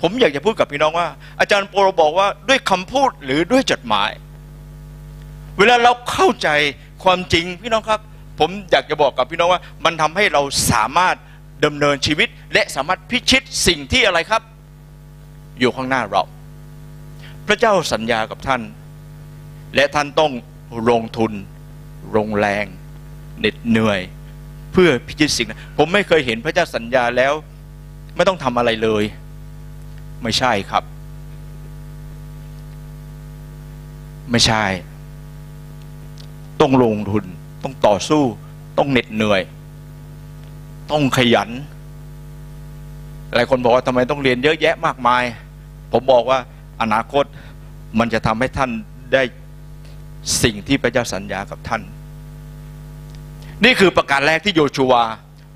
[0.00, 1.08] ผมอยากจะพูดกับพี่น้องว่า
[1.40, 4.10] อาจารย์โปรบอกว่าด้วยคำพูดหรือด้วยจดหมาย
[5.58, 6.48] เวลาเราเข้าใจ
[7.04, 8.00] ความจริงพี่น้องครับ
[8.40, 10.42] ผมอยากจะบอกกับพี่น้องว่า มันทำให้เรา
[10.72, 11.16] สามารถ
[11.64, 14.42] ดำเนินชีวิต และสามารถพิชิตสิ่งที่อะไรครับ
[15.60, 16.22] อยู่ข้างหน้าเรา
[17.46, 18.62] พระเจ้าสัญญากับท่าน
[19.74, 20.32] และท่านต้อง
[20.90, 21.32] ลงทุน
[22.16, 22.66] ลงแรง
[23.38, 24.00] เหน็ดเหนื่อย
[24.72, 27.32] เพื่อพิชิตสิ่งนั้นผมไม่เคยเห็นพระเจ้าสัญญาแล้ว
[28.16, 29.04] ไม่ต้องทำอะไรเลย
[30.22, 30.84] ไม่ใช่ครับ
[34.30, 34.64] ไม่ใช่
[36.60, 37.24] ต้องลงทุน
[37.62, 38.22] ต้องต่อสู้
[38.78, 39.42] ต้องเหน็ดเหนื่อย
[40.90, 41.50] ต้องขยัน
[43.34, 45.22] หลายคนบอกว่าทำไมต้องเรียนเยอะแยะมากมาย
[45.92, 46.38] ผมบอกว่า
[46.82, 47.24] อนาคต
[47.98, 48.70] มันจะทำให้ท่าน
[49.12, 49.22] ได้
[50.42, 51.82] สิ่งที่พระเจ้าสัญญากับท่าน
[53.64, 55.02] นี่คือประการแรกที่โยชูวา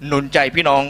[0.07, 0.82] หนุนใจพี่น้อง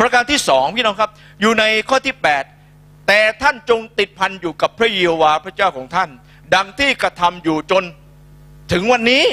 [0.00, 1.10] ประการที่สองพี่น้องครับ
[1.40, 2.14] อยู่ในข้อที่
[2.62, 6.08] 8 แต่ท่านจงติดพันอยู่กับพระเยโฮวาห์พระเจ้าของท่าน
[6.54, 7.82] ดังที่กระทำอยู่จน
[8.72, 9.24] ถึงวันนี้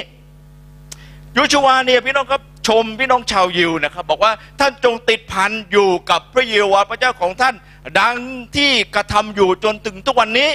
[1.38, 7.55] ยชูวาเนี่ยพี่น้องครับชมพี่น้องชาวยิวนะครับบอกว่าท่านจงติดพันอยู่กับพระเยโฮวาห์พระเจ้าของท่าน
[7.99, 8.15] ดัง
[8.55, 10.49] ที่กระทำอยู่จนถึงทุกวันนี้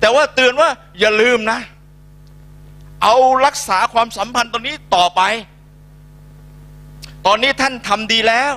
[0.00, 0.68] แต่ว่าเตือนว่า
[1.00, 1.60] อย่าลืมนะ
[3.02, 3.14] เอา
[3.46, 5.22] รักษาความสัมพันธ์ตรงนี้ต่อไป
[7.26, 8.54] ตอนนี้ท่านทำดีแล้ว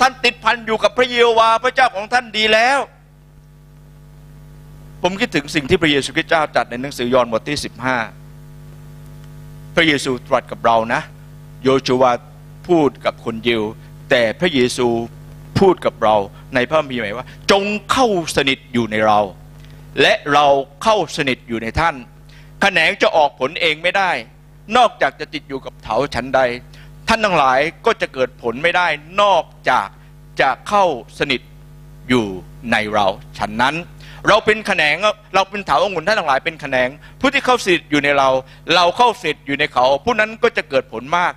[0.00, 2.78] ท่านติดพันอยู่กับพระเยโฮวาห์พระเจ้าของท่านดีแล้ว
[5.02, 8.23] ผมคิดถึงสิ่งที่พระเยซูคริสต์เจ้าจัดในหนังสือยอห์นบทที่15
[9.74, 11.00] พระเยซูตรัสกับเรานะ
[11.64, 12.12] โยชูวา
[12.68, 13.62] พูดกับคนยิว
[14.10, 14.88] แต่พระเยซู
[15.58, 16.16] พูดกับเรา
[16.54, 18.06] ในพระคัมภีร์หมายว่า จงเข้า
[18.36, 19.20] สนิทอยู่ในเรา
[20.00, 20.46] และเรา
[20.82, 21.94] เข้าสนิทอยู่ในท่าน
[22.60, 24.10] แขนงจะออกผลเองไม่ได้
[24.76, 26.40] นอกจากจะติดอยู่กับเถาชั้นใด
[27.08, 28.86] ท่านทั้งหลายก็จะเกิดผลไม่ได้
[29.22, 29.88] นอกจาก
[30.40, 30.84] จะเข้า
[31.18, 31.40] สนิท
[32.08, 32.26] อยู่
[32.72, 33.06] ในเรา
[33.38, 33.74] ฉะนั้น
[34.28, 34.96] เราเป็นแขนง
[35.34, 36.88] เราเป็นเถาองุ่นท่านทั้งหลายเป็นแขนง
[37.20, 38.28] ผู้ที่เข้าสนิทอยู่ในเรา
[38.74, 41.32] เราเข้าสนิทอยู่ในเขา ผู้นั้นก็จะเกิดผลมาก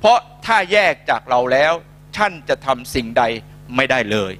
[0.00, 1.72] เพราะถ้าแยกจากเราแล้ว
[2.16, 3.22] ท่านจะทำสิ่งใด
[3.76, 4.32] ไม่ได้เลย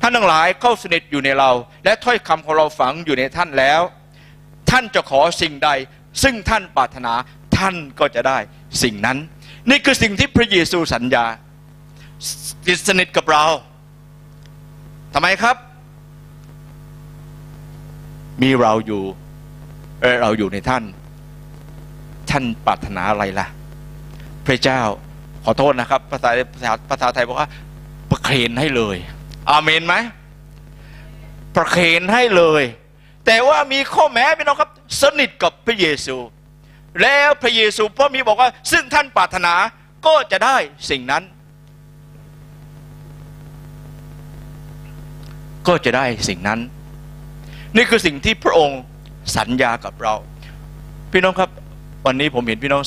[0.00, 1.50] ท่านทั้งหลายเข้าสนิทอยู่ในเรา
[1.84, 3.80] และถ้อยคำของเราฝังอยู่ในท่านแล้ว
[4.70, 5.70] ท่านจะขอสิ่งใด
[6.22, 7.12] ซึ่งท่านปรารถนา
[7.58, 8.38] ท่านก็จะได้
[8.82, 9.18] สิ่งนั้น
[9.70, 11.24] นี่คือสิ่งที่พระเยซูสัญญา
[12.66, 13.44] ติดสนิทกับเรา
[15.14, 15.56] ทำไมครับ
[18.42, 19.02] มีเราอยู่
[20.00, 20.84] เออเราอยู่ในท่าน
[22.30, 23.46] ท่านปรารถนาอะไรล่ะ
[24.46, 24.80] พระเจ้า
[25.44, 27.48] ขอโทษนะครับ ภาษาภาษาภาษาไทยบอกว่า
[28.10, 28.96] ประเคนให้เลย
[29.50, 29.94] อาเมนไหม
[31.56, 32.62] ประเคนให้เลย
[33.26, 34.70] แต่ว่ามีข้อแม้พี่น้องครับ
[35.02, 36.16] สนิทกับพระเยซู
[37.02, 39.54] แล้วพระเยซูพระมีบอกว่า ซึ่งท่านปรารถนา
[40.06, 40.56] ก็จะได้
[40.90, 41.22] สิ่งนั้น
[45.68, 46.60] ก็จะได้สิ่งนั้น
[47.76, 48.80] นี่คือสิ่งที่พระองค์
[49.36, 50.14] สัญญากับเรา
[51.12, 51.50] พี่น้องครับ
[52.06, 52.82] วันนี้ผมเห็นพี่น้อง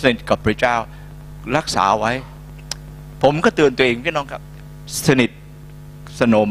[0.00, 0.76] สนิทกับพระเจ้า
[1.56, 2.12] รักษาไว้
[3.22, 4.42] ผมก็เตือนตัวเองพี่น้องครับ
[5.06, 5.30] สนิท
[6.20, 6.50] สนม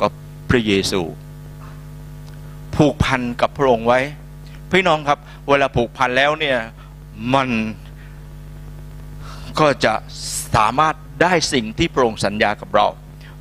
[0.00, 0.12] กับ
[0.50, 1.00] พระเยซู
[2.76, 4.00] ผูกพันกับพระองค์ไว้
[4.72, 6.58] พี่น้องครับ เวลาผูกพันแล้วเนี่ย
[7.34, 7.48] มัน
[9.60, 9.94] ก็จะ
[10.56, 12.86] สามารถได้สิ่งที่พระองค์สัญญากับเรา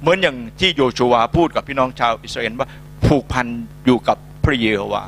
[0.02, 2.70] เหมือนอย่างที่โยชูวาพูดกับพี่น้องชาวอิสราเอลว่า
[3.06, 3.48] ผูกพัน
[3.86, 5.04] อยู่กับพระเยโฮวา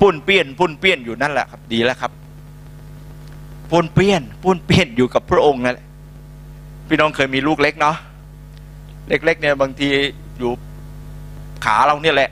[0.00, 2.12] ปุ้นเปี้ยนปุ้นเปี้ยนอยู่นั่นแหละครับดีแล้วครับ
[3.70, 5.86] ปุ้นเปี้ยนปุ้นเปี้ยนอยู่กับพระองค์นั่นแหละ
[6.88, 7.96] พี่น้องเคยมีลูกเล็กเนาะ
[9.08, 9.88] เล็ก ๆ เนี่ยบางที
[10.38, 10.50] อยู่
[11.64, 12.30] ขาเราเนี่ยแหละ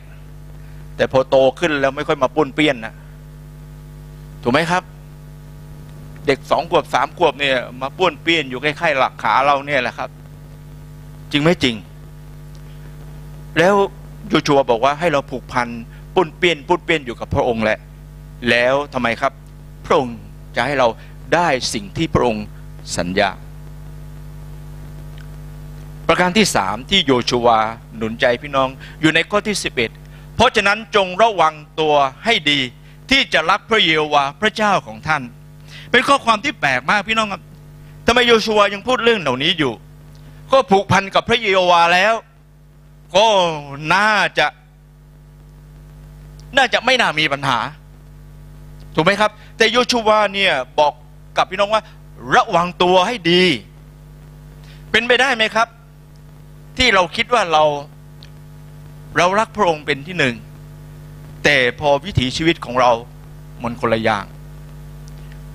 [0.97, 2.95] แต่พอโตขึ้นแล้วไม่ค่อยมาปุ้นเปี้ยนนะ
[4.43, 4.83] ถูกไหมครับ
[6.27, 10.11] เด็กสองขวบสามขวบเนี่ยมาป้วนเปี้ยนอยู่ใกล้ๆหลักขาเราเนี่ยแหละครับ
[11.35, 11.76] จริงไหมจริง
[13.59, 13.74] แล้ว
[14.28, 15.68] โยชัวบอกว่าให้เราผูกพัน
[16.14, 17.78] ปุ้นเปี้ยนปุ้นเปี้ยนอยู่กับพระองค์แหละ
[18.51, 19.32] แล้วทำไมครับ
[19.87, 20.16] พระองค์
[20.57, 20.89] จะให้เรา
[21.35, 22.45] ได้สิ่งที่พระองค์
[22.97, 23.30] สัญญา
[26.09, 27.49] ประการที่สามที่โยชัว
[27.97, 28.68] หนุนใจพี่น้อง
[29.01, 29.91] อยู่ในข้อที่สิบเอ็ด
[30.37, 32.61] เพราะฉะนั้นจงระวังตัวให้ดี
[33.11, 35.22] ที่จะรักพระเยโฮวาห์พระเจ้าของท่าน
[35.91, 37.43] เป็นข้อความที่แปลกมากพี่น้องครับ
[38.07, 39.72] ทำไมโยชัวยังพูดเรื่องเหล่านี้อยู่
[40.55, 42.14] ก็ผูกพันกับพระเยโฮวาแล้ว
[43.16, 43.26] ก็
[43.94, 44.46] น่าจะ
[46.57, 47.59] น่าจะไม่น่ามีปัญหา
[48.94, 50.92] ถูกไหมครับ แต่โยชูวาเนี่ยบอก
[51.36, 51.82] กับพี่น้องว่า
[52.34, 53.42] ระวังตัวให้ดี
[54.90, 55.68] เป็นไปได้ไหมครับ
[56.78, 57.64] ที่เราคิดว่าเรา
[59.16, 60.34] เรารักพระองค์เป็นที่หนึ่ง
[61.44, 62.92] แต่พอวิถีชีวิตของเรา
[63.62, 64.24] มันคนละอย่าง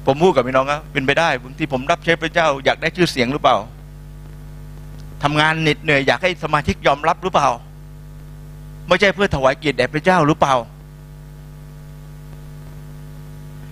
[0.06, 3.58] ผมพูดกับพี่น้องครับเป็นไปได้บางทีผมรับใช้พระเจ้าอยากได้ชื่อเสียงหรือเปล่า
[5.24, 7.50] ทำงานเหน็ดเหนื่อยอยากให้สมาชิกยอมรับหรือเปล่า
[8.88, 10.56] ไม่ใช่เพื่อถวายเกียรติแด่พระเจ้าหรือเปล่า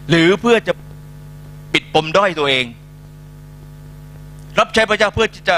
[0.09, 0.73] หรือเพื่อจะ
[1.73, 2.65] ปิดปมด้อยตัวเอง
[4.59, 5.57] รับใช้พระเจ้าเพื่อที่จะ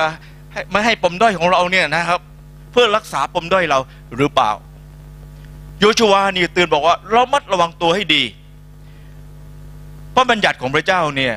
[0.72, 2.20] ไม่ให้ปมด้อยของเราเนี่ยนะครับ
[2.72, 3.80] เพื่อรักษาปมด้อยเรา
[4.18, 4.52] หรือเปล่า
[5.80, 8.24] โยชัวนี่เตือนบอกว่าเรามัดระวังตัวให้ดี
[10.16, 11.34] พระบัญญัติของพระเจ้าเนี่ย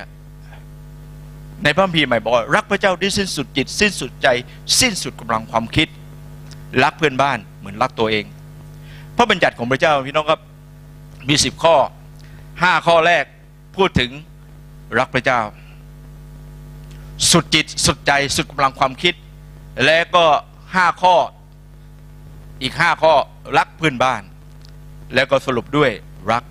[1.64, 4.28] ในพระคัมภีร์ใหม่บอกรักพระเจ้าด้วยสิ้นสุดจิต สิ้นสุดใจ
[4.80, 5.88] สิ้นสุดกำลังความคิด
[6.84, 8.24] รักเพื่อนบ้านเหมือนรักตัวเอง
[9.16, 10.40] พระบัญญัติของพระเจ้าพี่น้องครับ
[11.28, 11.76] มีสิบข้อ
[12.62, 13.24] ห้าข้อแรก
[13.76, 14.10] พูดถึง
[14.98, 15.40] รักพระเจ้า
[17.30, 19.14] สุดจิตสุดใจสุดกำลังความคิด
[19.84, 20.24] และก็
[20.74, 21.14] ห้าข้อ
[22.62, 23.14] อีกห้าข้อ
[23.58, 24.22] รักเพื่อนบ้าน
[25.14, 25.90] แล้วก็สรุปด้วย
[26.32, 26.44] รัก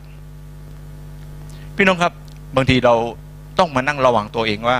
[1.76, 2.14] พี่น้องครับ
[2.56, 2.96] บางทีเรา
[3.60, 4.78] ต้องมานั่งระวังตัวเองว่า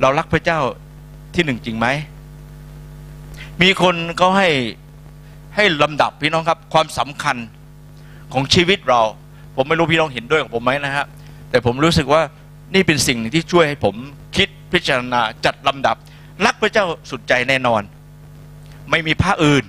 [0.00, 0.60] เรารักพระเจ้า
[1.34, 1.86] ที่หนึ่งจริงไหม
[3.62, 4.48] มีคนเขาให้
[5.56, 7.36] ให้ลำดับพี่น้องครับ ความสำคัญ
[8.32, 9.02] ของชีวิตเรา
[9.56, 11.06] ผมไม่รู้พี่น้องเห็นด้วยกับผมไหมนะฮะ
[11.50, 12.22] แต่ผมรู้สึกว่า
[12.74, 13.94] นี่เป็นสิ่งที่ช่วยให้ผม
[14.36, 15.96] คิดพิจารณาจัดลำดับ
[16.44, 17.82] รักพระเจ้าสุดใจแน่นอน
[18.90, 19.64] ไม่มีพระอื่น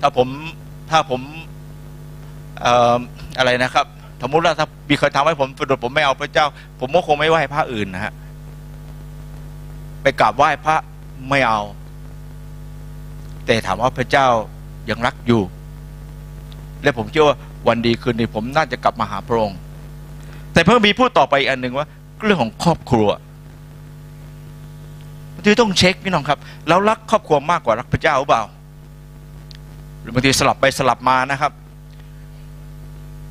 [0.00, 0.28] ถ้าผม
[0.90, 1.20] ถ้าผม
[2.64, 2.96] ออ
[3.38, 3.86] อะไรนะครับ
[4.22, 6.46] สมมติว่าถ้ามีใครทำให้ผมสะดุดผมไม่เอาพระเจ้า
[6.80, 8.12] ผมก็คงไม่ไหว้พระอื่นนะฮะ
[10.02, 10.76] ไปกราบไหว้พระ
[11.30, 11.62] ไม่เอา
[13.46, 14.26] แต่ถามว่าพระเจ้า
[14.90, 15.42] ยังรักอยู่
[16.82, 17.36] และผมเชื่อว่า
[17.68, 19.58] วันดีคืนนี้ผมน่าจะกลับมาหาพระองค์
[20.52, 21.86] แต่เพิ่งมีพูดต่อไปอีกอันหนึ่งว่า
[22.22, 23.08] เรื่องของครอบครัว
[25.44, 28.44] ที่ต้องเช็คพี่น้องครับแล้วรักครอบครัวมากกว่ารักพระเจ้าหรือเปล่า
[30.00, 31.52] หรือบางทีสลับไปสลับมานะครับ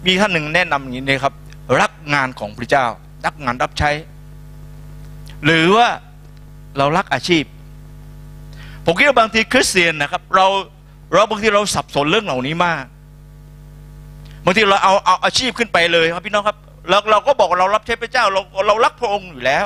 [0.05, 1.33] มีท่านหนึ่งแนะนำอย่างนี้เลยครับ
[1.81, 2.85] รักงานของพระเจ้า
[3.25, 3.91] รักงานรับใช้
[5.45, 5.87] หรือว่า
[6.77, 7.43] เรารักอาชีพ
[8.85, 10.45] ผมคิดว่าบางทีคริสเตียนนะครับ เรา
[11.13, 12.83] เราบางทีเราสับสนเรื่องเหล่านี้มาก
[14.45, 16.57] บางทีเราเอาเอาอาชีพขึ้นไปเลยครับพี่น้องครับ
[16.89, 19.65] เราเราก็บอกเรารับใช้พระเจ้าเราเรารักพระองค์อยู่แล้ว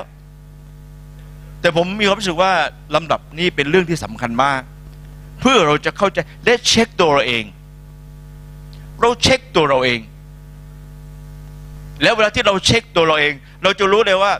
[1.61, 2.51] แต่ผมมีความรู้สึกว่า
[2.95, 4.61] ลำดับนี้เป็นเรื่องที่สำคัญมาก
[5.41, 7.45] เพื่อเราจะเข้าใจและเช็คตัวเราเอง
[9.01, 9.99] เราเช็คตัวเราเอง
[12.01, 13.33] แล้วเวลาที่เราเช็คตัวเราเอง
[13.63, 14.33] เราจะรู้เลยว่า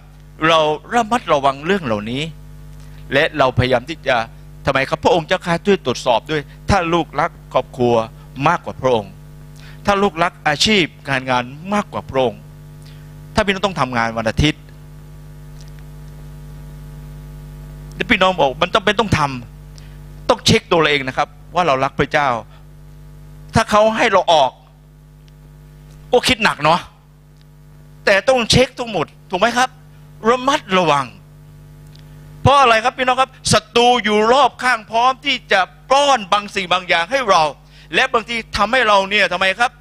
[0.47, 0.59] เรา
[0.93, 2.21] ระมัดระวังเรื่องเหล่านี้
[3.13, 4.15] และเราพยายามที่จะ
[4.65, 7.95] ทำไมครับพระองค์เจ้าข้าช่วยตรวจสอบด้วย ถ้าลูกรักครอบครัว
[8.47, 9.11] มากกว่าพระองค์
[9.85, 11.43] ถ้าลูกรักอาชีพการงาน
[11.73, 12.41] มากกว่าพระองค์
[13.35, 14.61] ถ้าพี่น้องต้องทำงานวันอาทิตย์
[17.95, 22.27] แล้วพี่น้องบอกมันต้องเป็นต้องทำต้องเช็คตัวเราเองนะครับ ว่าเรารักพระเจ้า
[23.55, 24.51] ถ้าเขาให้เราออก
[26.11, 26.79] ก็คิดหนักเนาะ
[28.05, 29.69] แต่ต้องเช็คทั้งหมด ถูกไหมครับ
[30.29, 31.07] ระมัดระวัง
[32.41, 37.43] เพราะอะไรครับพี่น้องครับศัตรูอยู่รอบข้างพร้อมที่จะปล้อนบางสิ่งบางอย่างให้เรา
[37.95, 39.71] และบางทีทำให้เราเนี่ยทำไมครับ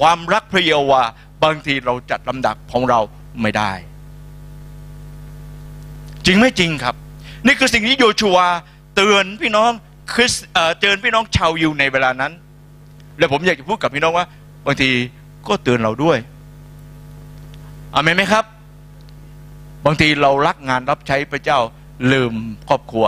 [0.00, 1.02] ความรักพระเยาว์วา
[1.44, 3.00] บางทีเราจัดลำดับของเรา
[3.42, 3.72] ไม่ได้
[6.26, 6.94] จริงไม่จริงครับ
[7.46, 8.38] นี่คือสิ่งที่โยชัว
[8.96, 9.70] เตือนพี่น้อง
[10.12, 12.32] คริสเอ่อเตือนพี่น้องชาวยิวในเวลานั้น
[13.18, 14.26] และผมอยากจะพูดกับพี่น้องว่า
[14.66, 14.90] บางที
[15.48, 16.18] ก็เตือนเราด้วย
[17.94, 18.44] อเมนไหมครับ
[19.86, 21.58] บางทีเรารักงานรับใช้พระเจ้า
[22.12, 22.34] ลืม
[22.68, 23.06] ครอบครัว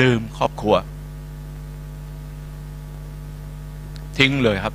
[0.00, 0.74] ลืมครอบครัว
[4.18, 4.74] ทิ้งเลยครับ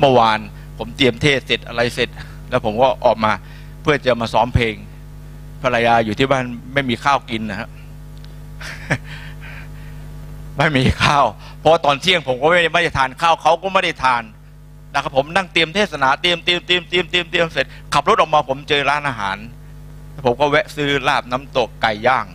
[0.00, 0.38] เมื่อวาน
[0.78, 2.08] ผมเตรียมเทศเสร็จอะไรเสร็จ
[2.50, 3.32] แล้วผมก็ออกมา
[3.82, 4.74] เพื่อจะมาซ้อมเพลง
[5.62, 7.68] ภรรยาอยู่ที่บ้านไม่มีข้าวกินนะครับ
[10.56, 11.24] ไม่มีข้าว
[11.60, 14.22] เพราะตอนเที่ยงผมก็ไม่ได้ทานข้าวเขาก็ไม่ได้ทาน
[14.94, 19.36] นะครับผมนั่งเตรียมเทศนาเตรียมเตรียมเตรียมเตรียมเตรียมเตรียมเสร็จ ขับรถออกมาผมเจอร้านอาหาร
[20.24, 22.26] ผมก็แวะซื้อลาบน้ำตกไก่ย่าง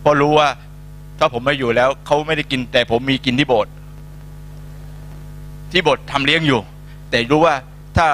[0.00, 0.48] เพราะรู้ว่า
[1.18, 3.72] ถ้าผมไม่อยู่แล้วเขาไม่ได้กิน แต่ผมมีกินที่โบสถ์
[5.72, 6.60] ที่โบสถ์ทำเลี้ยงอยู่
[7.10, 7.54] แต่รู้ว่า
[7.96, 8.06] ถ้า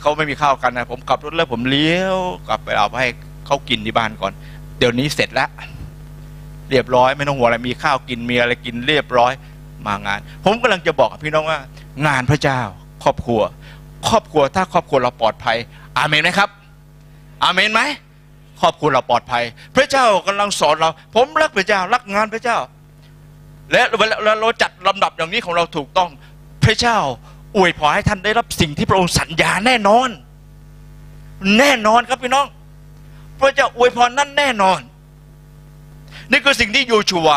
[0.00, 2.16] เขาไม่มีข้าวกันนะผมขับรถแล้วผมเลี้ยว
[2.48, 3.08] กลับไปเอาไปให้
[3.46, 4.32] เขากินที่บ้านก่อน
[4.78, 5.48] เดี๋ยวนี้เสร็จแล้ว
[6.70, 9.32] เรียบร้อย ไม่ต้องห่วงอะไรมีข้าวกินมีอะไรกินเรียบร้อย
[9.86, 11.58] มางาน ผมกำลังจะบอกกับพี่น้องว่า
[12.06, 12.60] งานพระเจ้า
[13.02, 13.40] ครอบครัว
[14.08, 15.56] ครอบครัวถ้าครอบครัวเราปลอดภัย
[15.98, 16.48] อาเมนไหมครับ
[17.44, 17.80] อาเมนไหม
[18.60, 19.44] ครอบครัวเราปลอดภัย
[19.76, 22.58] พระเจ้ากำลังสอนเรา ผมรักพระเจ้ารักงานพระเจ้า
[23.72, 26.10] และเวลาเราจัดลำดับอย่างนี้ของเราถูกต้อง
[26.64, 26.98] พระเจ้า
[27.56, 30.08] อวยพรให้ท่านได้รับสิ่งที่พระองค์สัญญาแน่นอน
[31.58, 32.46] แน่นอนครับพี่น้อง
[33.40, 34.80] พระเจ้าอวยพรนั่นแน่นอน
[36.30, 37.28] นี่คือสิ่งที่โยชูว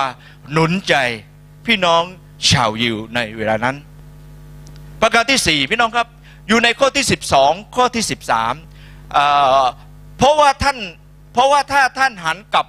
[0.52, 0.96] หนุนใจ
[1.66, 2.04] พี่น้อง
[2.50, 3.76] ชาวยิวในเวลานั้น
[5.02, 6.08] ประการที่สี่พี่น้องครับ
[6.48, 8.54] อยู่ในข้อที่สิบสองข้อที่สิบสาม
[10.18, 10.78] เพราะว่าท่าน
[11.34, 12.68] เพราะว่าถ้าท่านหันกลับ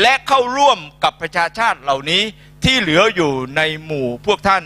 [0.00, 2.22] และเข้าร่วมกับประชาชาติเหล่านี้
[2.64, 4.62] ที่เหลืออยู่ในหมู่พวกท่าน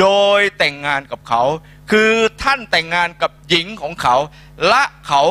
[0.00, 1.42] โดยแต่งงานกับเขา
[1.90, 4.16] คือท่านแต่งงานกับหญิงของเขา
[4.68, 5.22] และเขา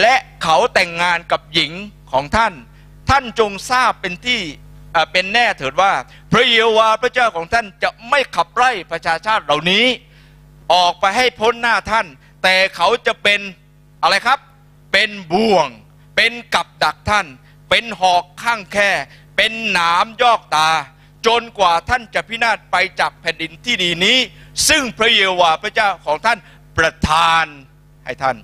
[0.00, 1.72] และเขาแต่งงานกับหญิง
[2.12, 2.52] ของท่าน
[3.10, 4.40] ท่านจงทราบเป็นที่
[5.12, 5.92] เป็นแน่เถิดว่า
[6.32, 9.84] พระเยโวาพระเจ้าของท่านจะไม่ขับไล่ประชาชาติเหล่านี้
[10.72, 12.06] ออกไปให้พ้นหน้าท่าน
[12.42, 13.40] แต่เขาจะเป็น
[14.02, 14.38] อะไรครับ
[14.92, 15.66] เป็นบ่วง
[16.16, 17.26] เป็นกับดักท่าน
[17.70, 18.90] เป็นหอกข้างแค่
[19.36, 20.70] เป็นหนามยอกตา
[21.26, 24.18] จนกว่าท่านจะพินาศไปจากแผ่นดินที่ดีนี้
[24.68, 26.38] ซึ่งพระเยโวาพระเจ้าของท่าน
[26.78, 27.44] ประทาน
[28.04, 28.36] ให้ท่าน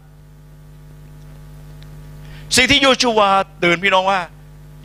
[2.57, 3.30] สิ่งที่โยชูวา
[3.61, 4.20] เตือนพี่น้องว่า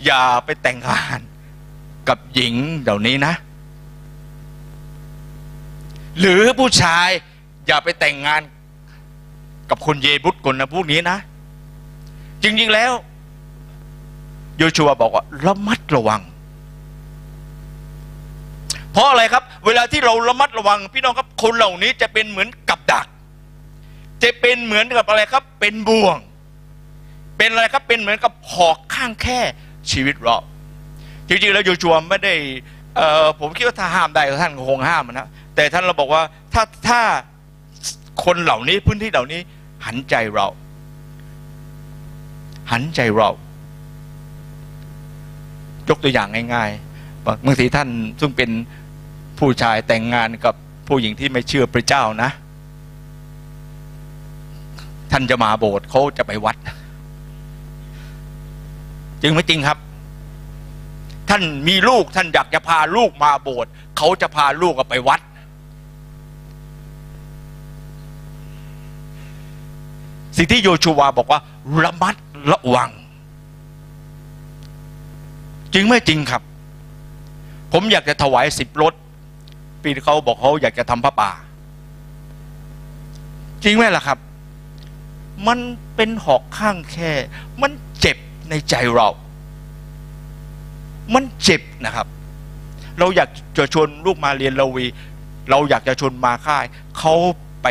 [0.05, 1.19] อย่าไปแต่งงาน
[2.09, 3.33] กับหญิงเหล่านี้นะ
[6.19, 7.07] หรือผู้ชาย
[7.67, 8.41] อย่าไปแต่งงาน
[9.69, 11.17] กับคนเยบุตรคนนะพวกนี้นะ
[12.43, 12.91] จริงๆแล้ว
[14.57, 16.21] โยชัวบอกว่าระมัดระวัง
[18.91, 23.07] เพราะอะไรครับ เวลาที่เราระมัดระวัง พี่น้องครับคนเหล่านี้จะเป็นเหมือนกับดัก
[24.23, 26.17] จะเป็นเหมือนกับอะไรครับ เป็นบ่วง
[27.37, 29.39] เป็นอะไรครับเป็นเหมือนกับหอกข้างแค่
[29.91, 30.37] ชีวิตเรา
[31.33, 32.33] จริงๆแล้วโยชัวไม่ได้
[33.39, 36.21] ผมคิดว่าถ้าห้ามได้ท่านคงห้ามนะแต่ท่านเราบอกว่า
[36.53, 37.01] ถ้าถ้า
[38.25, 39.39] คนเหล่านี้พื้นที่เหล่านี้
[39.85, 40.47] หันใจเรา
[42.71, 43.29] หันใจเรา
[45.89, 48.49] ยกตัวอย่างง่ายๆบางทีท่านซึ่งเป็น
[49.39, 50.55] ผู้ชายแต่งงานกับ
[50.87, 52.29] ผู้หญิงที่ไม่เชื่อพระเจ้านะ
[55.11, 56.57] ท่านจะมาโบสถ์เขาจะไปวัด
[59.21, 59.77] จริงไหมจริงครับ
[61.29, 65.19] ท่านมีลูกท่านอยากจะพาลูกมาโบสถ์เขาจะพาลูกไปวัด
[70.37, 71.39] สิ่งที่โยชูวาบอกว่า
[71.83, 72.15] ระมัด
[72.51, 72.89] ระวัง
[75.73, 76.41] จริงไม่จริงครับ
[77.71, 78.93] ผมอยากจะถวายสิบรถ
[79.83, 81.31] ปีเขาบอกเขาอยากจะทำพระป่า
[83.63, 84.17] จริงไหมล่ะครับ
[85.47, 85.59] มัน
[85.95, 87.11] เป็นหอกข้างแค่
[87.61, 88.17] มันเจ็บ
[88.49, 89.09] ในใจเรา
[91.13, 92.07] มันเจ็บนะครับ
[92.99, 94.85] เราอยากจะชวนลูกมาเรียนลาวี
[95.49, 96.65] เราอยากจะชวนมาค่าย
[96.97, 97.13] เขา
[97.63, 97.67] ไป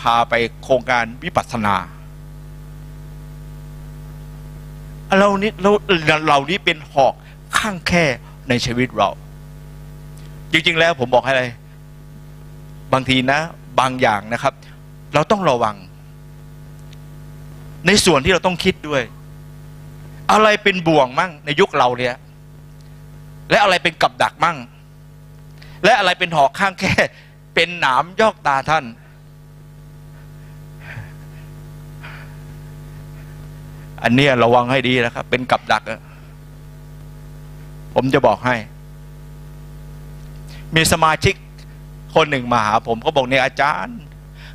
[0.00, 1.76] พาไปโครงการวิปัสสนา
[5.18, 5.70] เรานี้เรา
[6.28, 7.14] เรานี้เป็นหอก
[7.58, 8.04] ข้างแค่
[8.48, 9.10] ในชีวิตเรา
[10.52, 11.50] จริงๆแล้วผมบอกให้เลย
[12.92, 13.38] บางทีนะ
[13.80, 14.54] บางอย่างนะครับ
[15.14, 15.76] เราต้องระวัง
[17.86, 19.02] ในส่วนที่เราต้องคิดด้วย
[20.32, 22.14] อะไรเป็นบ่วงมั่งในยุคเราเนี่ย
[23.50, 24.58] และอะไรเป็นกับดักมั่ง
[25.84, 26.94] และอะไรเป็นหอกข้างแค่
[27.54, 28.84] เป็นหนามยอกตาท่าน
[34.02, 35.82] อันนี้ระวังให้ดีนะครับ เป็นกับดัก
[37.94, 38.56] ผมจะบอกให้
[40.74, 41.34] มีสมาชิก
[42.14, 43.98] คนหนึ่งมาหาผมก็บอกเนี่ยอาจารย์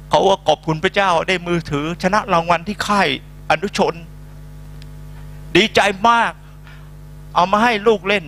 [0.10, 3.08] เขาว่าขอบคุณพระเจ้าได้มือถือ ชนะรางวัลที่ค่าย
[3.52, 3.94] อนุชน
[5.56, 6.32] ดีใจมาก
[7.36, 8.26] เอามาให้ลูกเล่น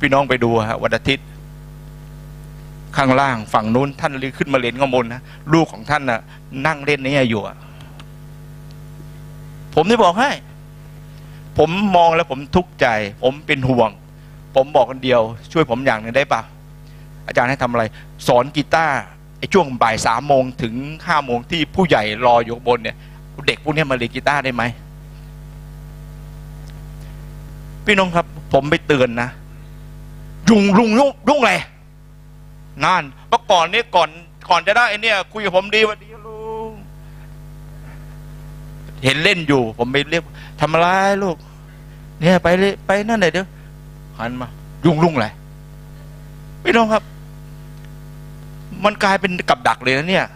[0.00, 1.26] พี่น้องไปดูฮะวันอาทิตย์
[2.96, 5.20] ข้างล่างฝั่งนู้นท่านขึ้นมาเล่นข้างบนนะ
[5.52, 6.20] ลูกของท่านน่ะ
[6.66, 7.42] นั่งเล่นนี่อยู่
[9.74, 10.30] ผมได้บอกให้
[11.58, 12.86] ผมมองแล้วผมทุกข์ใจ
[13.22, 13.90] ผมเป็นห่วง
[14.54, 15.20] ผมบอกคนเดียว
[15.52, 16.40] ช่วยผมอย่างหนึ่งได้ปะ
[17.26, 17.84] อาจารย์ให้ทำอะไร
[18.26, 18.98] สอนกีตาร์
[19.38, 20.74] ไอ้ช่วงบ่ายสามโมงถึง
[21.06, 22.96] ห้าโมงที่ผู้ใหญ่รออยู่บนเนี่ย
[23.46, 24.62] เด็กพวกนี้มาเรียนกีตาร์ได้ไหม
[27.84, 29.28] พี่น้องครับ ผมไปเตือนนะ
[30.48, 31.54] ยุงลุงยุ่งยุ่งอะไร
[32.84, 34.08] นั่นเมื่อก่อนนี้ก่อน
[34.50, 36.70] ก่อนจะได้ไอเนี่ย คุยกับผมดีวันดีลุง
[39.04, 40.22] เห็นเล่นอยู่ ผมไปเรียก
[40.60, 40.86] ทำอะไร
[41.22, 41.36] ลูก
[42.20, 43.46] เนี่ยไปเลยไปนั่นเลยเดี๋ยว
[44.18, 44.48] หันมา
[44.84, 45.28] ยุ่งลุงอะไร
[46.62, 47.02] พี่น้องครับ
[48.84, 50.26] มันกลายเป็นกับดักเลยนะเนี่ย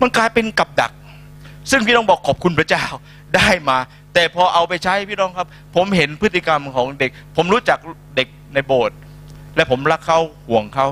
[0.00, 0.92] มันกลายเป็นกับดัก
[1.70, 2.84] ซึ่งพี่น้องบอกขอบคุณพระเจ้า
[3.36, 3.76] ได้มา
[4.14, 7.78] แต่พอเอาไปใช้พี่น้องครับ ผมเห็นพฤติกรรมของเด็ก ผมรู้จัก
[8.16, 8.98] เด็ก ในโบสถ์
[9.56, 10.18] และผมรักเขา
[10.48, 10.86] ห่วงเขา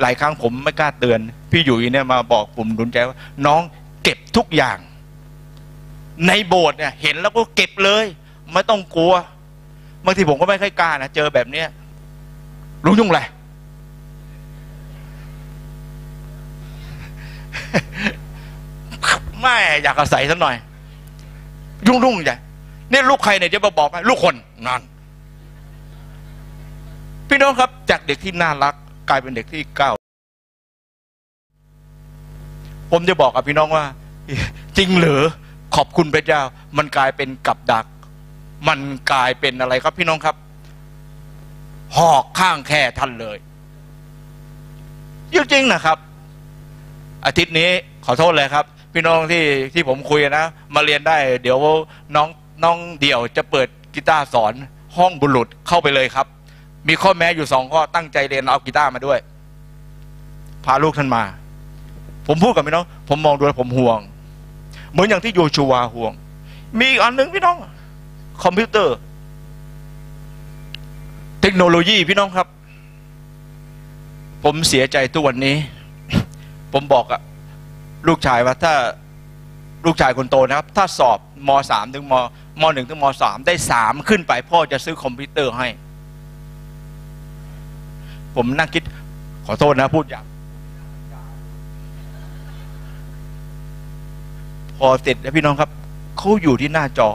[0.00, 3.62] หลายครั้งผมไม่กล้าเตือน พี่อยู่เนี่ยมาบอกผมดุนใจว่า น้อง
[4.02, 4.78] เก็บทุกอย่าง
[6.28, 8.04] ในโบสถ์เนี่ย เห็นแล้วก็เก็บเลย
[8.52, 9.14] ไม่ต้องกลัว
[10.04, 11.68] บางทีผมก็ไม่ค่อยกล้านะเจอแบบเนี้ย
[12.84, 13.20] ลุงยุ่งไร
[19.40, 20.54] แม่อยากอาศัยสักหน่อย
[21.86, 22.36] ยุ่งรุ่งใหญ่
[22.90, 24.34] นี่ลูกใครเนี่ยจะมาบอกไหมลูกคน
[24.66, 24.82] นั่น
[27.34, 28.74] พี่น้องครับจากเด็กที่น่ารัก
[29.08, 29.94] กลายเป็นเด็กที่ก้าว
[32.90, 33.84] ผมจะบอกกับพี่น้องว่า
[34.76, 35.20] จริงหรือ
[35.76, 36.40] ขอบคุณพระเจ้า
[36.76, 37.86] มันกลายเป็นกับดัก
[38.68, 38.80] มัน
[39.12, 40.36] กลายเป็นอะไรครับพี่น้องครับ
[41.96, 43.38] หอกข้างแค่ท่านเลย
[45.32, 45.98] จริงๆนะครับ
[47.26, 47.68] อาทิตย์นี้
[48.06, 49.44] ขอโทษเลยครับ พี่น้องที่
[49.74, 50.44] ที่ผมคุยนะ
[50.74, 51.58] มาเรียนได้ เดี๋ยว
[52.14, 52.28] น้อง
[52.64, 54.52] น้องเดี่ยวจะเปิดกีตาร์สอน
[54.96, 56.28] ห้องบุรุษเข้าไปเลยครับ
[56.88, 59.18] มีข้อแม้อยู่สองข้อตั้งใจเรียนเอากีตาร์มาด้วย
[60.64, 61.22] พาลูกท่านมา
[62.26, 64.00] ผมพูดกับพี่น้อง ผมมองดูแล้วผมห่วง
[64.92, 66.12] เหมือนอย่างที่โยชูวาห่วง
[66.78, 67.56] มีอีกอันหนึ่งพี่น้อง
[68.42, 68.96] คอมพิวเตอร์
[71.40, 72.48] เทคโนโลยีพี่น้องครับ
[74.44, 75.56] ผมเสียใจทุกวันนี้
[76.72, 77.20] ผมบอกอะ
[78.08, 78.74] ลูกชายว่าถ้า
[79.86, 81.18] ลูกชายคนโตนะครับ ถ้าสอบ
[81.48, 82.14] มสามถึงม
[82.60, 85.68] มหนึ่งถึงมสามได้สามขึ้นไป พ่อจะซื้อคอมพิวเตอร์ให้
[88.36, 88.82] ผมนั่งคิด
[89.46, 90.24] ขอโทษนะพูดอย่าง
[94.78, 95.70] พอเสร็จแล้วพี่น้องครับ
[96.18, 97.08] เขาอยู่ที่หน้าจอ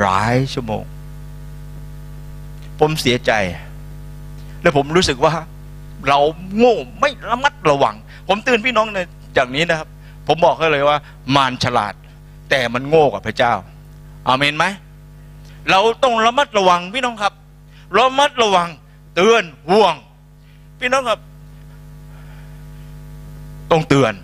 [0.00, 0.84] หลายชั่วโมง
[2.80, 3.32] ผมเสียใจ
[4.62, 5.32] และผมรู้สึกว่า
[6.08, 6.18] เรา
[6.56, 7.94] โง่ไม่ระมัดระวัง
[8.28, 8.98] ผมเตือนพี่น้องใน
[9.34, 9.88] อย่างนี้นะครับ
[10.26, 10.98] ผมบอกให้เลยว่า
[11.36, 11.94] มารฉลาด
[12.50, 13.52] แต่มันโง่กว่าพระเจ้า
[14.28, 14.66] อาเมนไหม
[15.70, 17.32] เราต้องระมัดระวังพี่น้องครับ
[17.98, 18.68] ระมัดระวัง
[19.14, 19.94] เตือนห่วง
[20.80, 21.20] พี่น้องครับ
[23.70, 24.14] ต้องเตือน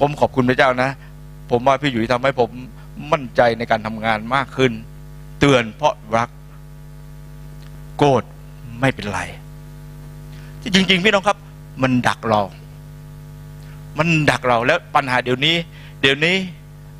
[0.00, 0.90] ผมขอบคุณพระเจ้านะ
[1.50, 2.50] ผมว่าพี่หยุยทำให้ผม
[3.12, 4.72] มั่นใจในการทำงานมากขึ้น
[5.40, 6.28] เตือนเพราะรัก
[7.96, 8.22] โกรธ
[8.80, 9.20] ไม่เป็นไร
[10.62, 11.38] จริง ๆ พี่น้องครับ
[11.82, 12.42] มันดักเรา
[13.98, 15.56] มันดักเราแล้วปัญหาเดี๋ยวนี้
[16.00, 16.36] เดี๋ยวนี้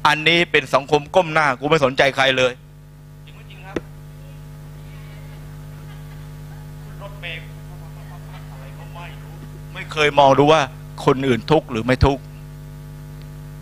[0.06, 2.52] อันนี้เป็นสังคมก้มหน้า กูไม่สนใจใครเลย
[9.92, 10.60] เคยมองดูว่า
[11.04, 12.22] คนอื่นทุกข์หรือไม่ทุกข์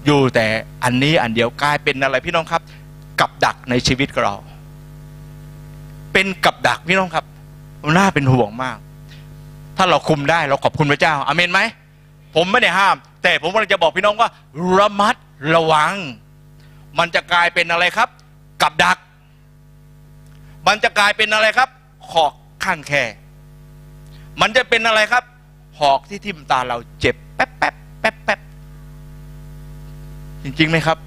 [0.04, 0.46] อยู่แต่
[0.84, 2.62] อันนี้อันเดียวกลายเป็นอะไรพี่น้องครับ
[3.20, 4.36] กับดักในชีวิตของเรา
[6.12, 7.24] เป็นกับดักพี่น้องครับ
[7.96, 8.78] น่าเป็นห่วงมาก
[9.76, 11.60] ถ้าเราคุมได้เราขอบคุณพระเจ้าอาเมนไหม
[12.34, 14.28] ผมไม่ได้ห้าม แต่ผมกำลังจะบอกพี่น้องว่า
[14.76, 15.16] ระมัด
[15.54, 15.94] ระวัง
[16.98, 18.08] มันจะกลายเป็นอะไรครับ
[18.62, 18.98] กับดัก
[20.66, 21.68] มันจะกลายเป็นอะไรครับ
[22.10, 22.32] หอก
[22.64, 23.04] ข้างแค่
[24.40, 25.24] มันจะเป็นอะไรครับ
[25.80, 28.40] หอกที่ทิ่มตาเราเจ็บแป๊บแป๊บแป๊บแป๊บ
[30.42, 30.98] จริงๆไหมครับ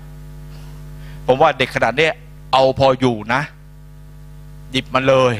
[1.27, 2.09] ผมว่าเด็กขนาดนี้
[2.53, 3.41] เอาพออยู่นะ
[4.71, 5.33] หยิบมันเลย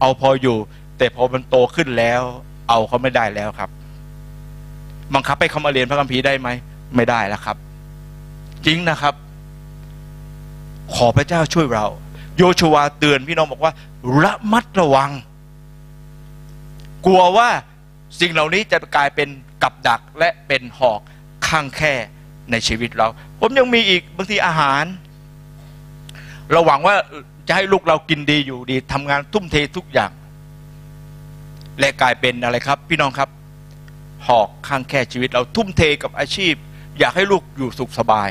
[0.00, 0.56] เอาพออยู่
[0.98, 2.22] แต่พอมันโตขึ้นแล้ว
[2.68, 3.70] เอาเขาไม่ได้แล้วครับ
[5.14, 6.48] บังคับให้เขามาเรียนพระคัมภีร์ได้ไหม
[6.96, 7.56] ไม่ได้แล้วครับ
[8.66, 9.14] จริงนะครับ
[10.94, 11.86] ขอพระเจ้าช่วยเรา
[12.36, 13.72] โยชัวเตือนพี่น้องบอกว่า
[14.22, 15.10] ระมัดระวัง
[17.06, 17.48] กลัวว่า
[18.20, 19.28] สิ่งเหล่านี้จะกลายเป็น
[19.62, 21.00] กับดักและเป็นหอก
[21.48, 21.94] ข้างแค่
[22.50, 23.08] ในชีวิตเรา
[23.40, 24.84] ผมยังมีอีกบางทีอาหาร
[26.52, 26.96] เราหวังว่า
[27.48, 30.12] จะให้ลูกเรากินดีอยู่ดีทำงานทุ่มเททุกอย่าง
[31.80, 33.28] และกลายเป็นอะไรครับ พี่น้องครับ
[34.26, 36.54] หอกข้างแค่ชีวิต เราทุ่มเทกับอาชีพ
[36.98, 38.28] อยากให้ลูกอยู่สุขสบาย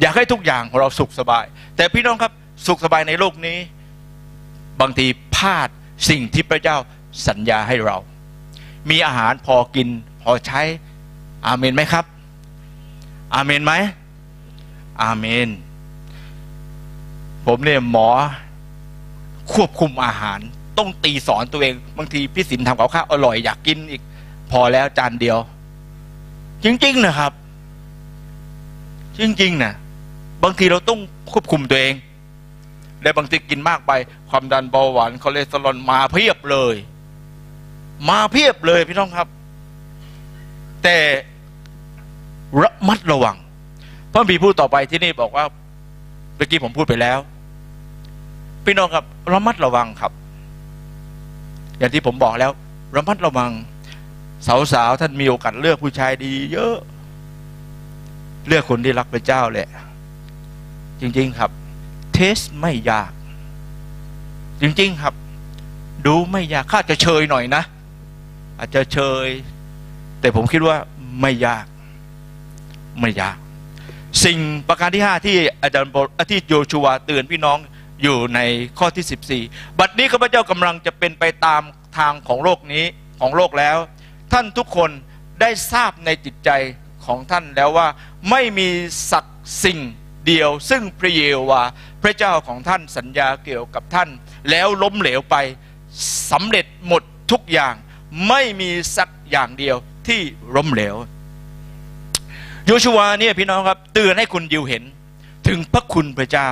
[0.00, 1.44] อยากให้ทุกอย่างของเราสุขสบาย
[1.76, 2.32] แต่พี่น้องครับ
[2.66, 3.58] สุขสบายในโลกนี้
[4.80, 5.06] บางที
[5.36, 5.68] พลาด
[6.08, 6.76] สิ่งที่พระเจ้า
[7.28, 7.96] สัญญาให้เรา
[8.90, 9.88] มีอาหารพอกิน
[10.22, 10.60] พอใช้
[11.46, 12.04] อาเมนไหมครับ
[13.34, 13.72] อาเมนไหม
[15.02, 15.48] อาเมน
[17.46, 18.08] ผมเนี่ยหมอ
[19.52, 20.38] ควบคุมอาหาร
[20.78, 24.02] ต้องตีสอนตัวเอง บางทีพี่สินทำกับข้าวอร่อยอยากกินอีก
[24.50, 25.38] พอแล้วจานเดียว
[26.64, 27.32] จริง ๆ นะครับ
[29.20, 29.74] จริง ๆนะ
[30.42, 31.00] บางทีเราต้อง
[31.32, 31.94] ควบคุมตัวเอง
[33.02, 33.92] และบางทีกินมากไป
[34.30, 36.74] ความดันเบาหวานคอเลสเตอรอลมาเพียบเลย
[38.08, 39.28] มาเพียบเลยพี่น้องครับ
[40.84, 40.98] แต่
[42.62, 43.36] ระมัดระวัง
[44.12, 45.44] พระบีพูดต่อไปที่นี่บอกว่า
[46.36, 47.18] เมื่อกี้ผมพูดไปแล้ว
[48.64, 50.12] พี่น้องครับระมัดระวังครับ
[51.78, 52.52] อย่างที่ผมบอกแล้ว
[52.96, 53.50] ระมัดระวัง
[54.72, 56.76] สาวๆท่านมีโอกาสเลือกผู้ชายดี เยอะ
[58.48, 59.68] เลือกคนที่รักพระเจ้าแหละ
[61.00, 61.50] จริง ๆครับ
[62.14, 63.12] เทสไม่ยาก
[64.60, 65.14] จริง ๆ ครับ
[66.06, 67.62] ดูไม่ยากข้าจะเชยหน่อยนะ
[68.58, 69.28] อาจจะเชย
[70.20, 70.76] แต่ผมคิดว่า
[71.20, 71.66] ไม่ยาก
[73.00, 73.36] ไม่ยาก
[74.24, 74.38] สิ่ง
[74.68, 77.58] ประการที่ห้าที่อาจารย์บอกที่โยชูวเตือนพี่น้อง
[78.02, 78.40] อยู่ใน
[78.78, 81.62] ข้อที่ 14 บัดนี้ข้าพเจ้ากำลังจะเป็นไปตาม
[81.98, 82.84] ทางของโลกนี้
[83.20, 83.76] ของโลกแล้ว
[84.32, 84.90] ท่านทุกคน
[85.40, 86.50] ได้ทราบในจิตใจ
[87.06, 87.88] ของท่านแล้วว่า
[88.30, 88.68] ไม่มี
[89.12, 89.24] สัก
[89.64, 89.78] สิ่ง
[90.26, 91.70] เดียว ซึ่งพระเยโวาห์
[92.02, 94.08] พระเจ้าของท่านสัญญาเกี่ยวกับท่าน
[94.50, 95.36] แล้วล้มเหลวไป
[96.30, 97.02] สำเร็จหมด
[97.32, 97.74] ทุกอย่าง
[98.28, 99.76] ไม่มีสักอย่างเดียว
[100.08, 100.20] ที่
[100.56, 100.96] ล้มเหลว
[102.66, 104.82] โยชัวเนี่ยพี่น้องครับเตือนให้คุณยิวเห็น
[105.48, 106.48] ถึงพระคุณพระเจ้า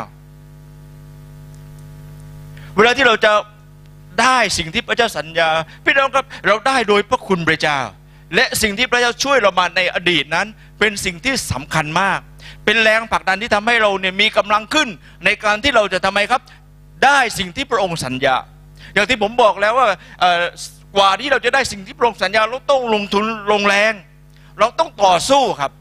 [2.76, 3.32] เวลาที่เราจะ
[4.20, 5.48] ได้สิ่งที่พระเจ้าสัญญา
[5.84, 7.78] พี่น้องครับเราได้โดยพระคุณพระเจ้า
[8.34, 10.46] และสิ่งที่พระเจ้าช่วยเรามาในอดีตนั้น
[10.78, 12.20] เป็นสิ่งที่สำคัญมาก
[12.64, 14.88] เป็นแรงผลักดันที่ทำให้เราเนี่ยมีกำลังขึ้น
[15.24, 16.40] ในการที่เราจะทำไมครับ
[17.04, 18.36] ได้สิ่งที่พระองค์สัญญา
[18.94, 19.88] อย่างที่ผมบอกแล้วว่า
[20.96, 23.92] กว่าที่เราจะได้สิ่งที่พระองค์สัญญาเราต้องลงทุนลงแรง
[24.58, 25.72] เราต้องต่อสู้ครับ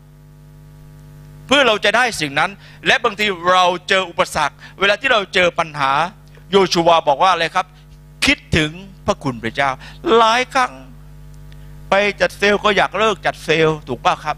[1.48, 2.52] เพื่อเราจะได้สิ่งนั้น
[2.88, 5.91] และบางทีเราเจออุปสรรค เวลาที่เราเจอปัญหา
[6.52, 7.65] โยชูวาบอกว่าอะไรครับ
[8.26, 8.72] คิดถึง
[9.06, 9.69] พระคุณพระเจ้า
[10.18, 10.73] หลายครั้ง
[11.90, 14.38] ไปจัดเซลล์ก็อยากเลิกจัดเซลล์ถูกป่ะครับ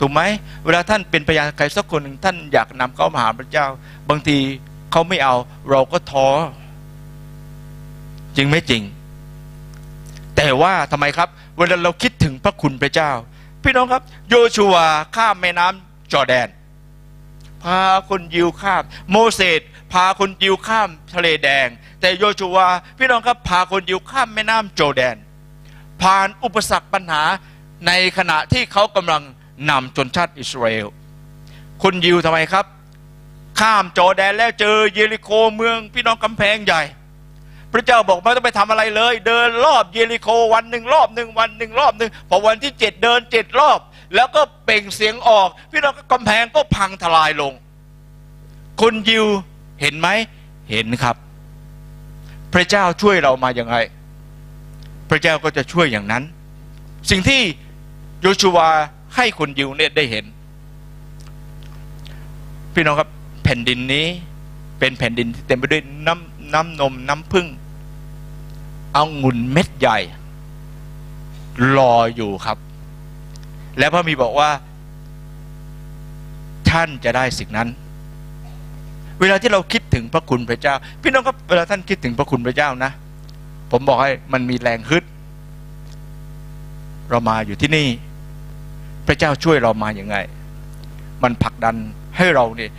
[0.00, 0.20] ถูกไหม
[0.64, 3.66] เวลาท่านเป็นพยานใครสักคนหนึ่งท่านอยากนำเข้ามาหาพระเจ้า
[4.08, 4.38] บางที
[4.92, 5.34] เขาไม่เอา
[5.70, 6.28] เราก็ท้อ
[8.38, 8.82] จริงไหมจริง
[10.36, 13.10] แต่ว่าทำไมครับ เวลาเราคิดถึงพระคุณพระเจ้า
[13.62, 14.76] พี่น้องครับ โยชัว
[15.16, 16.48] ข้ามแม่น้ำจอแดน
[17.64, 19.60] พาคนยิวข้าม โมเสส
[19.92, 21.68] พาคนยิวข้ามทะเลแดง
[22.00, 22.58] แต่โยชัว
[22.98, 25.16] พี่น้องครับพาคนยิวข้ามแม่น้ำจอร์แดน
[26.02, 27.22] ผ่านอุปสรรคปัญหา
[27.86, 29.22] ในขณะที่เขากำลัง
[29.70, 30.86] นำชนชาติอิสราเอล
[31.82, 32.64] คนยิวทำไมครับ
[33.60, 36.82] ข้ามจอแดนแล้วเจอเยริโคเมืองพี่น้องกำแพงใหญ่
[37.72, 43.78] พระเจ้าบอกไม่ต้องไปทำอะไรเลย เดินรอบเยริโควันหนึ่งรอบหนึ่งวันหนึ่งรอบหนึ่งพอวันที่เจ็ดเดินเจ็ดรอบ
[44.14, 47.52] แล้วก็เปล่งเสียงออก พี่น้องก็กำแพงก็พังทลายลง
[48.80, 49.26] คนยิว
[49.80, 50.08] เห็นไหม
[50.70, 51.16] เห็นครับ
[52.54, 53.76] พระเจ้าช่วยเรามาอย่างไร
[55.10, 56.22] พระเจ้าก็จะช่วยอย่างนั้น
[57.10, 57.42] สิ่งที่
[58.20, 58.68] โยชูวา
[59.16, 60.24] ให้คนยิวเนี่ยได้เห็น
[62.74, 63.08] พี่น้องครับ
[63.44, 64.06] แผ่นดินนี้
[64.78, 67.46] เป็นแผ่นดินที่เต็มไปด้วยน้ำ น้ำนมน้ำพึ่ง
[68.94, 69.98] เอางุ่นเม็ดใหญ่
[71.76, 72.58] รออยู่ครับ
[73.78, 74.50] แล้วพระมีบอกว่า
[76.70, 77.68] ท่านจะได้สิ่งนั้น
[79.20, 82.90] เวลาที่เราคิดถึงพระคุณพระเจ้า พี่น้องครับเวลาท่านคิดถึงพระคุณพระเจ้านะ
[83.70, 85.04] ผมบอกให้มันมีแรงฮึด
[87.10, 87.88] เรามาอยู่ที่นี่
[89.06, 90.16] พระเจ้าช่วยเรามาอย่างไง
[91.22, 91.76] มันผลักดัน
[92.16, 92.70] ให้เราเนี่ย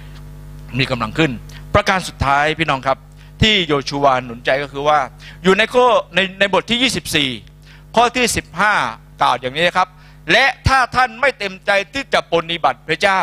[0.80, 1.32] มีกำลังขึ้น
[1.76, 2.98] ประการสุดท้ายพี่น้องครับ
[3.42, 5.00] ที่โยชูวาหนุนใจก็คือว่า
[5.44, 5.86] อยู่ในข้อ
[6.16, 8.26] ในในบทที่ 24 ข้อที่
[8.74, 9.88] 15 กล่าวอย่างนี้นะครับ
[10.32, 13.22] และถ้าท่านไม่เต็มใจที่จะปฏิบัติพระเจ้า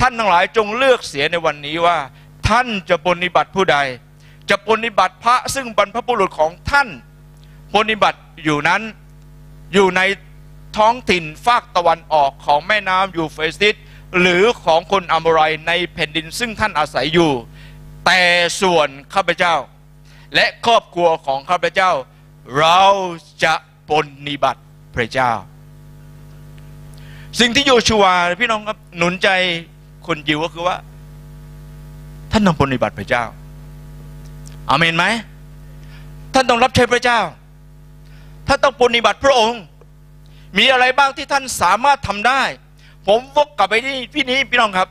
[0.00, 1.98] ท่านทั้งหลายจงเลือกเสียในวันนี้ว่า
[2.48, 3.78] ท่านจะปฏิบัติผู้ใด
[4.50, 6.88] จะปฏิบัติพระซึ่งบรรพบุรุษของท่าน
[7.74, 8.82] ปฏิบัติอยู่นั้น
[9.72, 10.00] อยู่ใน
[10.78, 13.74] ท้องถิ่นฝากตะวันออกของแม่น้ำยูเฟรซิส
[14.20, 17.32] หรือของคนอัมโมไรในแผ่นดินซึ่งท่านอาศัยอยู่
[18.04, 18.20] แต่
[18.62, 19.54] ส่วนข้าพเจ้า
[20.34, 21.90] และครอบครัวของข้าพเจ้า
[22.58, 22.80] เรา
[23.44, 23.54] จะ
[23.90, 23.92] ป
[24.26, 24.60] ฏิบัติ
[24.96, 25.32] พระเจ้า
[27.40, 29.28] สิ่งที่โยชูวาพี่น้องครับหนุนใจ
[30.06, 30.76] คนยิวก็คือว่า
[32.30, 33.24] ท่านต้องปฏิบัติพระเจ้า
[34.70, 35.04] อาเมนไหม
[36.34, 37.20] ท่านต้องรับใช้พระเจ้า
[38.48, 39.62] ท่านต้องปฏิบัติพระองค์
[40.58, 42.42] มีอะไรบ้างที่ท่านสามารถทำได้
[43.06, 44.88] ผมวกกลับไปที่พี่นี้พี่น้องครับ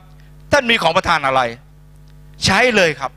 [0.52, 1.42] ท่านมีของประทานอะไร
[2.46, 3.12] ใช้เลยครับ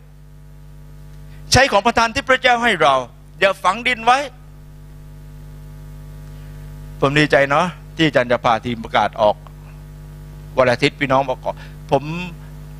[1.52, 2.94] ใช้ของประทานที่พระเจ้าให้เรา
[3.40, 4.18] อย่าฝังดินไว้
[7.00, 7.66] ผมดีใจเนาะ
[7.96, 9.36] ที่อาจารย์จะพาทีมประกาศออก
[10.58, 11.56] วันอาทิตย์พี่น้องบอกก่อน
[11.90, 12.02] ผม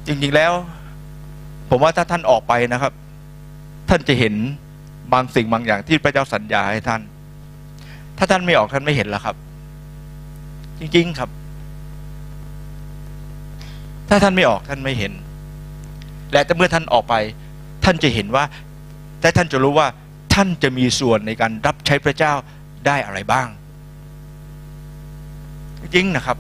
[0.07, 0.53] จริงๆแล้ว
[1.71, 2.93] ผมว่าถ้าท่านออกไปนะครับ
[3.89, 4.35] ท่านจะเห็น
[5.13, 7.03] บางสิ่งบางอย่างที่พระเจ้าสัญญาให้ท่าน
[8.19, 9.37] ถ้าท่านไม่ออกท่านไม่เห็นแล้วครับ
[10.81, 11.31] จริงๆครับ
[14.09, 15.13] ถ้าท่านไม่ออกท่านไม่เห็น
[16.33, 17.15] และเมื่อท่านออกไป
[17.85, 18.45] ท่านจะเห็นว่า
[19.21, 19.89] แต่ท่านจะรู้ว่า
[20.35, 22.33] ท่านจะมีส่วนในการรับใช้พระเจ้า
[22.87, 23.49] ได้อะไรบ้าง
[25.95, 26.39] จริงนะครับ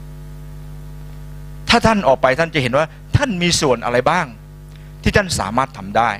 [1.69, 2.87] ถ้าท่านออกไปท่านจะเห็นว่า
[3.17, 4.27] ท่านมีส่วนอะไรบ้าง
[5.03, 6.11] ที่ท่านสามารถทำได้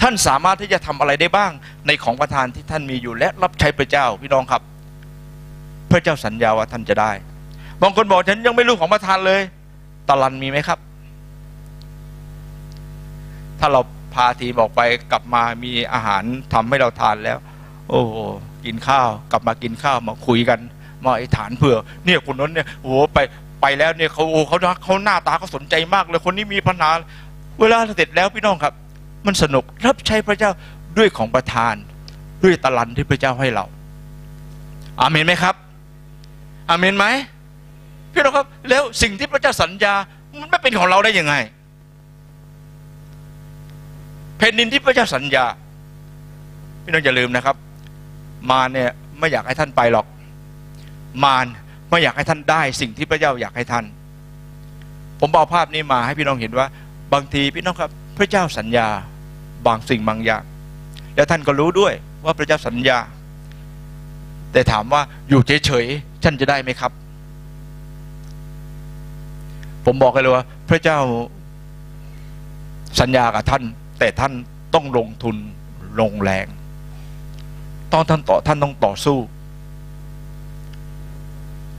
[0.00, 1.52] ท่านสามารถที่จะทำอะไรได้บ้าง
[1.86, 4.62] ในของประทานที่ท่านมีอยู่และรับใช้พระเจ้าพี่น้องครับ
[5.90, 7.12] พระเจ้าสัญญาว่าท่านจะได้
[7.82, 9.40] บางคนบอกฉันยังไม่รู้ของประทานเลย
[10.08, 10.78] ตะลันมีไหมครับ
[13.60, 13.80] ถ้าเรา
[14.14, 14.80] พาทีมออกไป
[15.12, 16.22] กลับมามีอาหาร
[16.52, 17.38] ทำให้เราทานแล้ว
[17.90, 18.14] โอ้โห
[18.64, 20.58] กินข้าว กลับมากินข้าวมาคุยกัน
[21.04, 23.18] มาไอ้ฐานเผื่อ เนี่ยคนนั้นเนี่ยโอ้ไป
[23.60, 26.90] ไปแล้วเนี่ยเขาโอ้เขาเขาหน้าตาเขาสนใจมากเลยคนนี้มีปัญหา
[27.60, 28.74] เวลาเสร็จแล้วพี่น้องครับ
[29.26, 30.50] มันสนุกรับใช้พระเจ้า
[30.98, 31.74] ด้วยของประทาน
[32.42, 33.64] ด้วยตะลันที่พระเจ้าให้เรา
[35.00, 35.54] อาเมนไหมครับ
[36.70, 37.06] อาเมนไหม
[38.12, 39.94] พี่น้องครับ แล้วสิ่งที่พระเจ้าสัญญา
[40.38, 41.34] มันไม่เป็นของเราได้ยังไง
[44.44, 45.46] ผ่นดินที่พระเจ้าสัญญา
[46.82, 47.56] พี่น้องอย่าลืมนะครับ
[48.50, 50.06] มารเนี่ยไม่อยากให้ท่านไปหรอก
[51.24, 51.46] มาร
[51.90, 53.84] ไม่อยากให้ท่านได้ สิ่งที่พระเจ้าอยากให้ท่าน
[55.20, 56.66] ผมเอาภาพนี้มาให้พี่น้องเห็นว่า
[57.12, 58.88] บางทีพี่น้องครับ พระเจ้าสัญญา
[59.66, 60.44] บางสิ่งบางอย่าง
[61.14, 61.92] แล้วท่านก็รู้ด้วย
[62.24, 62.98] ว่าพระเจ้าสัญญา
[64.52, 66.92] แต่ถามว่าอยู่เฉยๆท่านจะได้ไหมครับ
[69.84, 70.98] ผมบอกเลยว่า พระเจ้า
[73.00, 73.64] สัญญากับท่าน
[74.04, 74.34] แต่ท่าน
[74.74, 75.36] ต้องลงทุน
[76.00, 76.46] ลงแรง
[77.92, 79.18] ตอนท่านต่อท่านต้องต่อสู้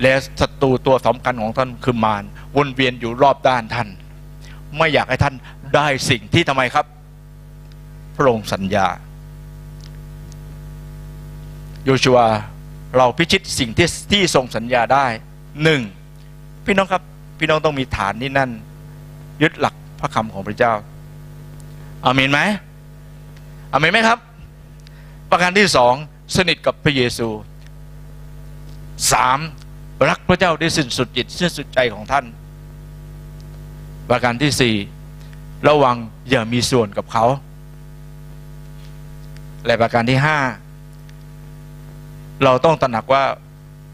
[0.01, 2.23] และศัตรูตัวสำคัญของท่านคือมาร
[2.55, 3.87] วนเวียนอยู่รอบด้านท่าน
[4.77, 5.35] ไม่อยากให้ท่าน
[5.75, 6.85] ได้สิ่งที่ทำไมครับ
[8.15, 8.87] พระองค์สัญญา
[11.83, 12.19] โยชัว
[12.95, 15.05] เราพิชิตสิ่งที่ที่ทรงสัญญาได้
[15.63, 15.81] หนึ่ง
[16.65, 17.03] พี่น้องครับ
[17.39, 18.51] พี่น้องต้องมีฐานที่นั่น
[19.41, 20.75] ยึดหลักพระคำของพระเจ้า
[22.05, 22.39] อาเมนไหม
[23.73, 24.19] อาเมนไหมครับ
[25.31, 25.93] ประการที่สอง
[26.35, 27.27] สนิทกับพระเยซู
[29.11, 29.39] สาม
[30.09, 32.25] รักพระเจ้าด้วยสิ้นสุดจิตสิ้นสุดใจของท่าน
[34.09, 34.75] ประการที่สี่
[35.67, 35.97] ระวัง
[36.29, 37.25] อย่ามีส่วนกับเขา
[39.65, 40.37] และประการที่ห้า
[42.43, 43.23] เราต้องตระหนักว่า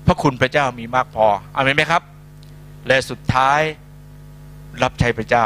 [0.06, 2.02] พระคุณพระเจ้ามีมากพออาเมนไหมครับ
[2.88, 3.62] และสุดท้าย
[4.84, 5.46] รับใช้พระเจ้า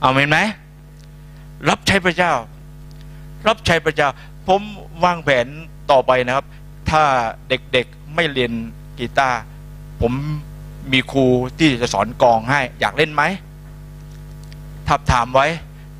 [0.00, 0.38] เอาเมนไหม
[1.68, 2.32] รับใช้พระเจ้า
[3.48, 4.08] รับใช้พระเจ้า
[4.46, 4.62] ผม
[5.04, 5.46] วางแผน
[5.90, 6.46] ต่อไปนะครับ
[6.90, 7.02] ถ้า
[7.48, 8.52] เด็กๆไม่เรียน
[8.98, 9.40] กีตาร์
[10.00, 10.12] ผม
[10.92, 11.26] มีครู
[11.58, 13.22] ที่จะสอนกองให้ อยากเล่นไหม
[14.88, 15.46] ทับถามไว้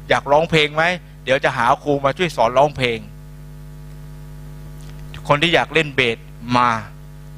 [0.09, 0.85] อยากร้องเพลงไหม
[1.25, 2.99] เดี๋ยวจะหาครูมาช่วยสอนร้องเพลง
[5.29, 6.19] คนที่อยากเล่นเบส
[6.57, 6.69] มา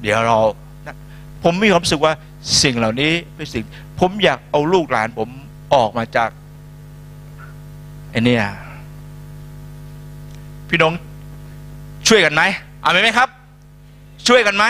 [0.01, 0.39] เดี๋ยวเรา
[0.85, 0.97] นะ
[1.43, 2.13] ผมมีความรู้สึกว่า
[2.63, 3.63] สิ่งเหล่านี้เป็นสิ่ง
[3.99, 5.29] ผมอยากเอาลูกหลานผม
[5.73, 6.29] ออกมาจาก
[8.11, 8.45] ไอเนี่ย
[10.69, 10.93] พี่น้อง
[12.07, 12.41] ช่วยกันไหม
[12.83, 13.29] อามนไหมครับ
[14.27, 14.65] ช่วยกันไหม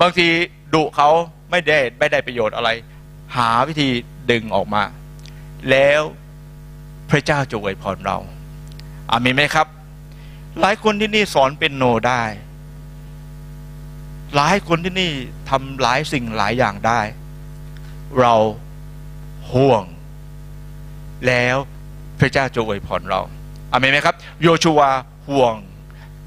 [0.00, 0.26] บางที
[0.74, 1.08] ดุเขา
[1.50, 2.68] ไม่ได้ไม่ได้ประโยชน์อะไร
[3.36, 3.88] หาวิธี
[4.30, 4.82] ดึงออกมา
[5.70, 6.02] แล้ว
[7.10, 8.18] พระเจ้าจะอวยพรเรา
[9.10, 9.66] อามีไหมครับ
[10.60, 12.22] หลายคนที่นี่สอนเป็นโนได้
[14.36, 15.10] หลายคนที่นี่
[15.48, 17.00] ทำหลายสิ่งหลายอย่างได้
[18.20, 18.34] เรา
[19.52, 19.84] ห่วง
[21.26, 21.56] แล้ว
[22.20, 23.20] พระเจ้าจะอวยพรเรา
[23.72, 24.90] อามีนไหมครับ โยชูวา
[25.28, 25.54] ห่วง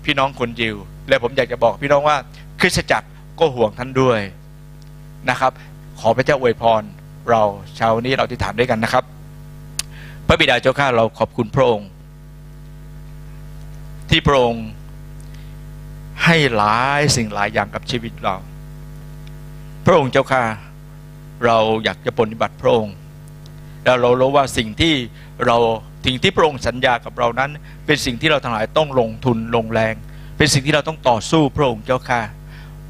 [0.06, 0.76] พี่น้องคนยิว
[1.10, 2.18] และผมอยากจะบอกพี่น้องว่า
[2.60, 3.08] คริสตจักร
[3.40, 4.20] ก็ห่วงท่านด้วย
[5.30, 5.52] นะครับ
[6.00, 6.84] ขอพระเจ้าอวยพร
[7.30, 7.44] เรา
[7.76, 9.04] เช้านี้เราที่ฐานด้วยกันนะครับ
[10.28, 11.88] พระบิดาเจ้าข้าเราขอบคุณพระองค์
[14.10, 14.66] ที่พระองค์
[16.24, 18.36] ให้หลายสิ่งหลายอย่างกับชีวิตเรา
[19.86, 20.44] พระองค์เจ้าข้า
[21.46, 22.96] เราอยากจะปฏิบัติพระองค์
[23.88, 24.94] แล้วเรารู้ว่าสิ่งที่
[25.46, 25.58] เรา
[26.06, 27.52] สิ่งที่พระองค์สัญญากับเรานั้น
[27.86, 29.96] เป็นสิ่งที่เราทั้งหลายต้องลงทุนลงแรง
[30.38, 32.22] เป็นสิ่งที่เราต้องต่อสู้พระองค์เจ้าค่ะ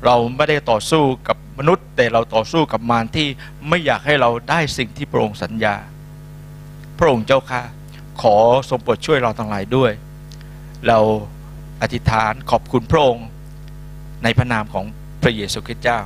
[0.06, 3.28] เราไม่ได้ต่อสู้กับมนุษย์ แต่เราต่อสู้กับมารที่
[3.70, 5.76] ไม่อยากให้เราได้สิ่งที่พระองค์สัญญา
[7.00, 7.62] พระองค์เจ้าค่ะ
[8.22, 8.36] ขอ
[8.70, 9.92] ทรงโปรดช่วยเราทั้งหลายด้วย
[10.88, 11.00] เรา
[11.82, 13.28] อธิษฐานขอบคุณพระองค์
[14.24, 14.86] ในพระนามของ
[15.22, 16.00] พระเยซูคริสต์เจ้า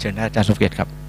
[0.00, 0.99] เชิญท่านอาจารย์สุเกียรติครับ